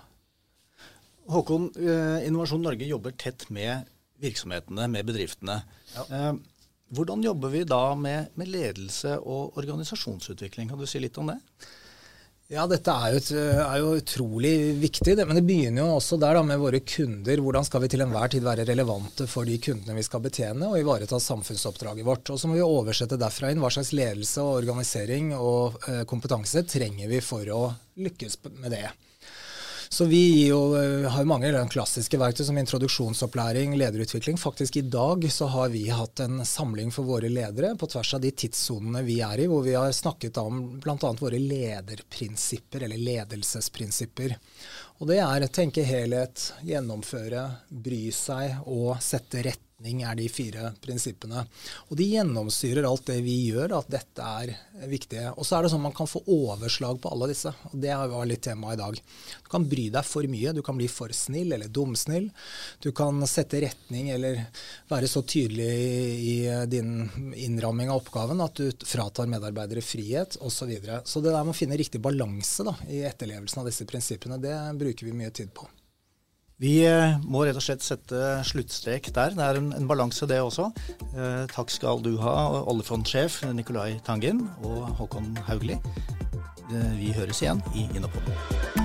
Håkon, 1.34 1.72
eh, 1.74 2.28
Innovasjon 2.30 2.62
Norge 2.62 2.86
jobber 2.86 3.18
tett 3.18 3.48
med 3.50 3.90
virksomhetene, 4.22 4.86
med 4.94 5.10
bedriftene. 5.10 5.58
Ja. 5.96 6.06
Eh, 6.06 6.32
hvordan 6.94 7.26
jobber 7.26 7.50
vi 7.50 7.66
da 7.66 7.82
med, 7.98 8.30
med 8.38 8.50
ledelse 8.50 9.18
og 9.18 9.58
organisasjonsutvikling? 9.58 10.70
Kan 10.70 10.78
du 10.78 10.86
si 10.90 11.02
litt 11.02 11.18
om 11.18 11.34
det? 11.34 11.40
Ja, 12.50 12.64
dette 12.66 12.90
er 12.90 13.12
jo, 13.14 13.20
er 13.62 13.76
jo, 13.78 13.90
utrolig 14.00 14.52
viktig. 14.82 15.14
Men 15.22 15.38
det 15.38 15.44
begynner 15.46 15.84
jo 15.84 15.98
også 16.00 16.16
der 16.18 16.34
da, 16.34 16.42
med 16.42 16.58
våre 16.58 16.80
kunder. 16.82 17.42
Hvordan 17.44 17.66
skal 17.66 17.84
vi 17.84 17.90
til 17.92 18.02
enhver 18.02 18.32
tid 18.32 18.42
være 18.42 18.64
relevante 18.66 19.28
for 19.30 19.46
de 19.46 19.54
kundene 19.62 19.94
vi 19.94 20.02
skal 20.02 20.24
betjene, 20.24 20.66
og 20.66 20.80
ivareta 20.80 21.20
samfunnsoppdraget 21.22 22.06
vårt. 22.06 22.32
Og 22.34 22.40
så 22.42 22.50
må 22.50 22.58
vi 22.58 22.64
oversette 22.66 23.20
derfra 23.20 23.52
inn 23.54 23.62
hva 23.62 23.70
slags 23.70 23.92
ledelse 23.94 24.42
og 24.42 24.64
organisering 24.64 25.30
og 25.36 25.78
eh, 25.86 26.02
kompetanse 26.10 26.64
trenger 26.66 27.12
vi 27.12 27.22
for 27.22 27.54
å 27.54 27.62
lykkes 28.02 28.40
med 28.58 28.74
det. 28.74 28.88
Så 29.92 30.04
vi 30.06 30.46
jo, 30.46 30.58
har 31.10 31.24
har 31.24 31.26
mange 31.26 31.48
klassiske 31.68 32.18
verktøy 32.20 32.44
som 32.46 32.58
introduksjonsopplæring, 32.60 33.72
lederutvikling. 33.78 34.36
Faktisk 34.38 34.76
i 34.78 34.84
dag 34.86 35.24
så 35.34 35.48
har 35.50 35.72
vi 35.72 35.88
hatt 35.90 36.22
en 36.22 36.44
samling 36.46 36.92
for 36.94 37.08
våre 37.08 37.28
ledere 37.28 37.72
på 37.76 37.88
tvers 37.90 38.12
av 38.14 38.22
de 38.22 38.30
tidssonene 38.30 39.02
vi 39.02 39.18
er 39.26 39.42
i, 39.42 39.48
hvor 39.50 39.64
vi 39.66 39.74
har 39.74 39.90
snakket 39.90 40.38
om 40.38 40.60
bl.a. 40.78 41.10
våre 41.18 41.40
lederprinsipper, 41.42 42.86
eller 42.86 43.02
ledelsesprinsipper. 43.02 44.36
Og 45.02 45.10
det 45.10 45.18
er 45.24 45.48
tenke 45.50 45.82
helhet, 45.82 46.52
gjennomføre, 46.62 47.48
bry 47.68 48.04
seg 48.14 48.62
og 48.70 48.94
sette 49.02 49.42
rett 49.48 49.69
retning, 49.80 50.02
er 50.02 50.14
de 50.14 50.28
fire 50.28 50.72
prinsippene. 50.80 51.44
Og 51.88 51.96
de 51.96 52.04
gjennomstyrer 52.04 52.84
alt 52.84 53.06
det 53.06 53.22
vi 53.22 53.50
gjør, 53.50 53.78
at 53.78 53.88
dette 53.90 54.22
er 54.22 54.54
viktig. 54.88 55.32
Og 55.36 55.46
så 55.46 55.56
er 55.56 55.62
det 55.64 55.70
sånn 55.72 55.82
man 55.82 55.94
kan 55.94 56.06
få 56.06 56.22
overslag 56.26 57.00
på 57.00 57.10
alle 57.10 57.30
disse. 57.32 57.48
og 57.48 57.80
Det 57.80 57.94
var 57.94 58.26
litt 58.26 58.42
tema 58.42 58.74
i 58.74 58.76
dag. 58.76 58.94
Du 59.42 59.48
kan 59.50 59.66
bry 59.68 59.88
deg 59.90 60.04
for 60.04 60.22
mye, 60.26 60.52
du 60.52 60.62
kan 60.62 60.76
bli 60.76 60.88
for 60.88 61.08
snill 61.12 61.52
eller 61.52 61.68
dumsnill. 61.68 62.30
Du 62.80 62.92
kan 62.92 63.20
sette 63.26 63.60
retning 63.60 64.10
eller 64.10 64.46
være 64.88 65.08
så 65.08 65.22
tydelig 65.22 65.70
i 66.20 66.36
din 66.66 67.08
innramming 67.34 67.90
av 67.90 68.02
oppgaven 68.02 68.40
at 68.40 68.60
du 68.60 68.70
fratar 68.84 69.30
medarbeidere 69.30 69.82
frihet 69.84 70.36
osv. 70.40 70.58
Så, 70.60 70.66
videre. 70.68 70.98
så 71.08 71.22
det 71.24 71.30
der 71.32 71.40
med 71.40 71.54
å 71.54 71.56
finne 71.56 71.76
riktig 71.80 72.02
balanse 72.04 72.66
da, 72.66 72.74
i 72.92 73.00
etterlevelsen 73.08 73.62
av 73.62 73.70
disse 73.70 73.86
prinsippene, 73.88 74.36
det 74.36 74.52
bruker 74.76 75.08
vi 75.08 75.16
mye 75.16 75.32
tid 75.32 75.48
på. 75.56 75.64
Vi 76.60 76.74
eh, 76.84 77.14
må 77.24 77.46
rett 77.46 77.56
og 77.56 77.64
slett 77.64 77.84
sette 77.84 78.18
sluttstrek 78.44 79.08
der. 79.16 79.32
Det 79.36 79.46
er 79.46 79.60
en, 79.62 79.70
en 79.78 79.88
balanse, 79.88 80.28
det 80.28 80.42
også. 80.44 80.68
Eh, 81.14 81.46
takk 81.54 81.72
skal 81.72 82.04
du 82.04 82.12
ha, 82.20 82.34
oljefondsjef 82.68 83.40
Nicolai 83.56 83.94
Tangen 84.04 84.44
og 84.60 84.92
Håkon 85.00 85.32
Haugli. 85.48 85.80
Eh, 86.68 86.92
vi 87.00 87.16
høres 87.16 87.40
igjen 87.40 87.64
i 87.72 87.88
Innopodden. 87.96 88.79